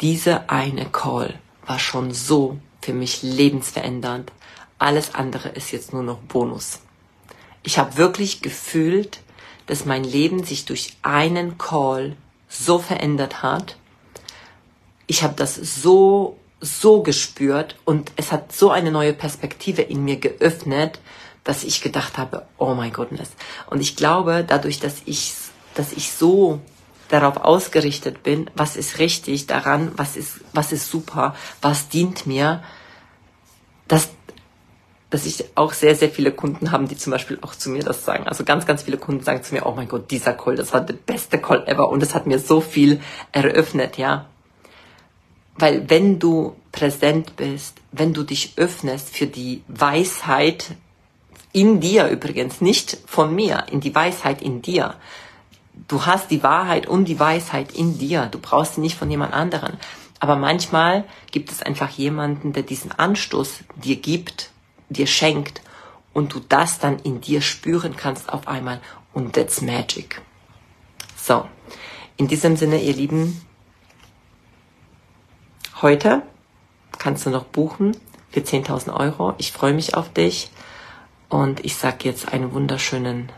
diese 0.00 0.50
eine 0.50 0.86
Call 0.86 1.38
war 1.66 1.78
schon 1.78 2.12
so 2.12 2.58
für 2.82 2.92
mich 2.92 3.22
lebensverändernd. 3.22 4.32
Alles 4.78 5.14
andere 5.14 5.48
ist 5.50 5.72
jetzt 5.72 5.92
nur 5.92 6.02
noch 6.02 6.18
Bonus. 6.18 6.80
Ich 7.62 7.78
habe 7.78 7.96
wirklich 7.96 8.42
gefühlt, 8.42 9.20
dass 9.66 9.84
mein 9.84 10.04
Leben 10.04 10.44
sich 10.44 10.64
durch 10.66 10.96
einen 11.02 11.58
Call 11.58 12.16
so 12.48 12.78
verändert 12.78 13.42
hat. 13.42 13.76
Ich 15.06 15.22
habe 15.22 15.34
das 15.34 15.56
so, 15.56 16.36
so 16.60 17.02
gespürt 17.02 17.76
und 17.84 18.12
es 18.16 18.32
hat 18.32 18.52
so 18.52 18.70
eine 18.70 18.90
neue 18.90 19.12
Perspektive 19.12 19.82
in 19.82 20.04
mir 20.04 20.16
geöffnet, 20.16 21.00
dass 21.42 21.64
ich 21.64 21.80
gedacht 21.80 22.18
habe, 22.18 22.46
oh 22.58 22.74
my 22.74 22.90
goodness. 22.90 23.30
Und 23.68 23.80
ich 23.80 23.96
glaube, 23.96 24.44
dadurch, 24.46 24.78
dass 24.78 25.02
ich, 25.06 25.34
dass 25.74 25.92
ich 25.92 26.12
so 26.12 26.60
darauf 27.08 27.36
ausgerichtet 27.38 28.22
bin, 28.22 28.50
was 28.54 28.76
ist 28.76 28.98
richtig 28.98 29.46
daran, 29.46 29.92
was 29.96 30.16
ist, 30.16 30.40
was 30.52 30.72
ist 30.72 30.90
super, 30.90 31.34
was 31.62 31.88
dient 31.88 32.26
mir, 32.26 32.62
dass, 33.88 34.10
dass 35.10 35.26
ich 35.26 35.44
auch 35.54 35.72
sehr, 35.72 35.94
sehr 35.94 36.10
viele 36.10 36.32
Kunden 36.32 36.72
haben, 36.72 36.88
die 36.88 36.96
zum 36.96 37.12
Beispiel 37.12 37.38
auch 37.42 37.54
zu 37.54 37.70
mir 37.70 37.82
das 37.82 38.04
sagen. 38.04 38.26
Also 38.26 38.44
ganz, 38.44 38.66
ganz 38.66 38.82
viele 38.82 38.98
Kunden 38.98 39.22
sagen 39.22 39.42
zu 39.42 39.54
mir, 39.54 39.66
oh 39.66 39.72
mein 39.74 39.88
Gott, 39.88 40.10
dieser 40.10 40.32
Call, 40.32 40.56
das 40.56 40.72
war 40.72 40.80
der 40.80 40.94
beste 40.94 41.38
Call 41.38 41.66
ever 41.66 41.88
und 41.88 42.02
es 42.02 42.14
hat 42.14 42.26
mir 42.26 42.38
so 42.38 42.60
viel 42.60 43.00
eröffnet, 43.32 43.98
ja. 43.98 44.26
Weil 45.58 45.88
wenn 45.88 46.18
du 46.18 46.56
präsent 46.72 47.36
bist, 47.36 47.78
wenn 47.92 48.12
du 48.12 48.22
dich 48.22 48.54
öffnest 48.56 49.16
für 49.16 49.26
die 49.26 49.62
Weisheit 49.68 50.74
in 51.52 51.80
dir 51.80 52.08
übrigens, 52.08 52.60
nicht 52.60 52.98
von 53.06 53.34
mir, 53.34 53.64
in 53.70 53.80
die 53.80 53.94
Weisheit 53.94 54.42
in 54.42 54.60
dir, 54.60 54.94
du 55.88 56.06
hast 56.06 56.30
die 56.30 56.42
Wahrheit 56.42 56.86
und 56.86 57.06
die 57.06 57.20
Weisheit 57.20 57.72
in 57.72 57.98
dir. 57.98 58.26
Du 58.26 58.38
brauchst 58.38 58.74
sie 58.74 58.80
nicht 58.80 58.96
von 58.96 59.10
jemand 59.10 59.32
anderen. 59.32 59.78
Aber 60.18 60.36
manchmal 60.36 61.04
gibt 61.30 61.52
es 61.52 61.62
einfach 61.62 61.90
jemanden, 61.90 62.52
der 62.52 62.62
diesen 62.62 62.92
Anstoß 62.92 63.64
dir 63.76 63.96
gibt, 63.96 64.50
dir 64.88 65.06
schenkt 65.06 65.60
und 66.12 66.34
du 66.34 66.40
das 66.40 66.78
dann 66.78 66.98
in 67.00 67.20
dir 67.20 67.42
spüren 67.42 67.96
kannst 67.96 68.32
auf 68.32 68.48
einmal 68.48 68.80
und 69.12 69.34
that's 69.34 69.60
magic. 69.60 70.22
So, 71.16 71.46
in 72.16 72.28
diesem 72.28 72.56
Sinne, 72.56 72.80
ihr 72.80 72.94
Lieben, 72.94 73.42
heute 75.82 76.22
kannst 76.98 77.26
du 77.26 77.30
noch 77.30 77.44
buchen 77.44 77.96
für 78.30 78.40
10.000 78.40 78.94
Euro. 78.94 79.34
Ich 79.38 79.52
freue 79.52 79.74
mich 79.74 79.94
auf 79.94 80.10
dich 80.12 80.50
und 81.28 81.64
ich 81.64 81.76
sag 81.76 82.04
jetzt 82.04 82.32
einen 82.32 82.52
wunderschönen 82.52 83.30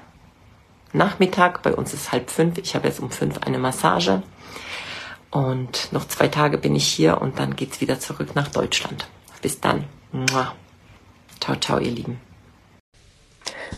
Nachmittag. 0.93 1.63
Bei 1.63 1.75
uns 1.75 1.95
ist 1.95 2.13
halb 2.13 2.31
fünf. 2.31 2.59
Ich 2.59 2.75
habe 2.75 2.89
jetzt 2.89 3.01
um 3.01 3.11
fünf 3.11 3.39
eine 3.39 3.59
Massage. 3.59 4.23
Und 5.31 5.93
noch 5.93 6.09
zwei 6.09 6.29
Tage 6.29 6.59
bin 6.59 6.75
ich 6.75 6.87
hier 6.87 7.21
und 7.21 7.39
dann 7.39 7.57
geht's 7.57 7.81
wieder 7.81 8.01
zurück 8.01 8.35
nach 8.35 8.49
Deutschland. 8.49 9.07
Bis 9.43 9.61
dann. 9.61 9.85
Ciao, 11.41 11.57
ciao, 11.57 11.79
ihr 11.79 11.91
Lieben. 11.91 12.21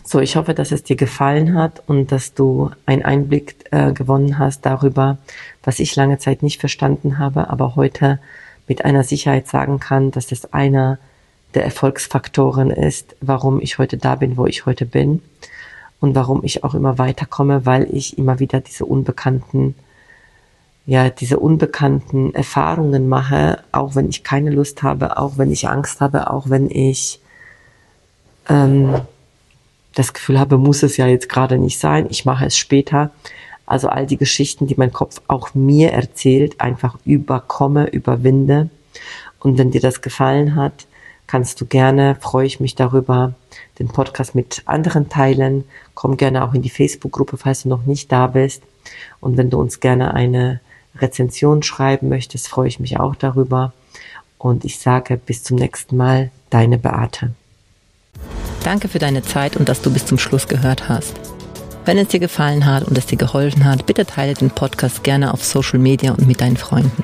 So, 0.03 0.19
ich 0.19 0.35
hoffe, 0.35 0.53
dass 0.53 0.71
es 0.71 0.83
dir 0.83 0.95
gefallen 0.95 1.55
hat 1.55 1.83
und 1.87 2.11
dass 2.11 2.33
du 2.33 2.71
einen 2.85 3.03
Einblick 3.03 3.55
äh, 3.71 3.91
gewonnen 3.91 4.39
hast 4.39 4.65
darüber, 4.65 5.17
was 5.63 5.79
ich 5.79 5.95
lange 5.95 6.17
Zeit 6.17 6.43
nicht 6.43 6.59
verstanden 6.59 7.19
habe, 7.19 7.49
aber 7.49 7.75
heute 7.75 8.19
mit 8.67 8.85
einer 8.85 9.03
Sicherheit 9.03 9.47
sagen 9.47 9.79
kann, 9.79 10.11
dass 10.11 10.31
es 10.31 10.53
einer 10.53 10.97
der 11.53 11.65
Erfolgsfaktoren 11.65 12.71
ist, 12.71 13.15
warum 13.19 13.59
ich 13.59 13.77
heute 13.77 13.97
da 13.97 14.15
bin, 14.15 14.37
wo 14.37 14.45
ich 14.45 14.65
heute 14.65 14.85
bin 14.85 15.21
und 16.01 16.15
warum 16.15 16.43
ich 16.43 16.63
auch 16.63 16.73
immer 16.73 16.97
weiterkomme, 16.97 17.65
weil 17.65 17.87
ich 17.95 18.17
immer 18.17 18.39
wieder 18.39 18.59
diese 18.59 18.85
unbekannten, 18.85 19.75
ja, 20.87 21.09
diese 21.09 21.39
unbekannten 21.39 22.33
Erfahrungen 22.33 23.07
mache, 23.07 23.59
auch 23.71 23.95
wenn 23.95 24.09
ich 24.09 24.23
keine 24.23 24.49
Lust 24.49 24.83
habe, 24.83 25.17
auch 25.17 25.37
wenn 25.37 25.51
ich 25.51 25.69
Angst 25.69 26.01
habe, 26.01 26.31
auch 26.31 26.49
wenn 26.49 26.69
ich 26.71 27.21
ähm, 28.49 28.95
das 29.93 30.13
Gefühl 30.13 30.39
habe, 30.39 30.57
muss 30.57 30.81
es 30.81 30.97
ja 30.97 31.05
jetzt 31.05 31.29
gerade 31.29 31.59
nicht 31.59 31.79
sein, 31.79 32.07
ich 32.09 32.25
mache 32.25 32.45
es 32.45 32.57
später. 32.57 33.11
Also 33.67 33.87
all 33.87 34.07
die 34.07 34.17
Geschichten, 34.17 34.65
die 34.65 34.75
mein 34.75 34.91
Kopf 34.91 35.21
auch 35.27 35.53
mir 35.53 35.91
erzählt, 35.91 36.59
einfach 36.59 36.97
überkomme, 37.05 37.87
überwinde. 37.89 38.69
Und 39.39 39.59
wenn 39.59 39.69
dir 39.69 39.81
das 39.81 40.01
gefallen 40.01 40.55
hat, 40.55 40.87
kannst 41.31 41.61
du 41.61 41.65
gerne, 41.65 42.17
freue 42.19 42.45
ich 42.45 42.59
mich 42.59 42.75
darüber, 42.75 43.33
den 43.79 43.87
Podcast 43.87 44.35
mit 44.35 44.63
anderen 44.65 45.07
teilen. 45.07 45.63
Komm 45.93 46.17
gerne 46.17 46.43
auch 46.43 46.53
in 46.53 46.61
die 46.61 46.69
Facebook-Gruppe, 46.69 47.37
falls 47.37 47.63
du 47.63 47.69
noch 47.69 47.85
nicht 47.85 48.11
da 48.11 48.27
bist. 48.27 48.61
Und 49.21 49.37
wenn 49.37 49.49
du 49.49 49.57
uns 49.57 49.79
gerne 49.79 50.13
eine 50.13 50.59
Rezension 50.97 51.63
schreiben 51.63 52.09
möchtest, 52.09 52.49
freue 52.49 52.67
ich 52.67 52.81
mich 52.81 52.99
auch 52.99 53.15
darüber. 53.15 53.71
Und 54.37 54.65
ich 54.65 54.79
sage 54.79 55.15
bis 55.15 55.41
zum 55.41 55.55
nächsten 55.55 55.95
Mal, 55.95 56.31
deine 56.49 56.77
Beate. 56.77 57.31
Danke 58.65 58.89
für 58.89 58.99
deine 58.99 59.21
Zeit 59.21 59.55
und 59.55 59.69
dass 59.69 59.81
du 59.81 59.89
bis 59.89 60.05
zum 60.05 60.17
Schluss 60.17 60.49
gehört 60.49 60.89
hast. 60.89 61.15
Wenn 61.85 61.97
es 61.97 62.09
dir 62.09 62.19
gefallen 62.19 62.65
hat 62.65 62.83
und 62.83 62.97
es 62.97 63.05
dir 63.05 63.17
geholfen 63.17 63.63
hat, 63.63 63.85
bitte 63.85 64.05
teile 64.05 64.33
den 64.33 64.49
Podcast 64.49 65.05
gerne 65.05 65.33
auf 65.33 65.45
Social 65.45 65.79
Media 65.79 66.11
und 66.11 66.27
mit 66.27 66.41
deinen 66.41 66.57
Freunden. 66.57 67.03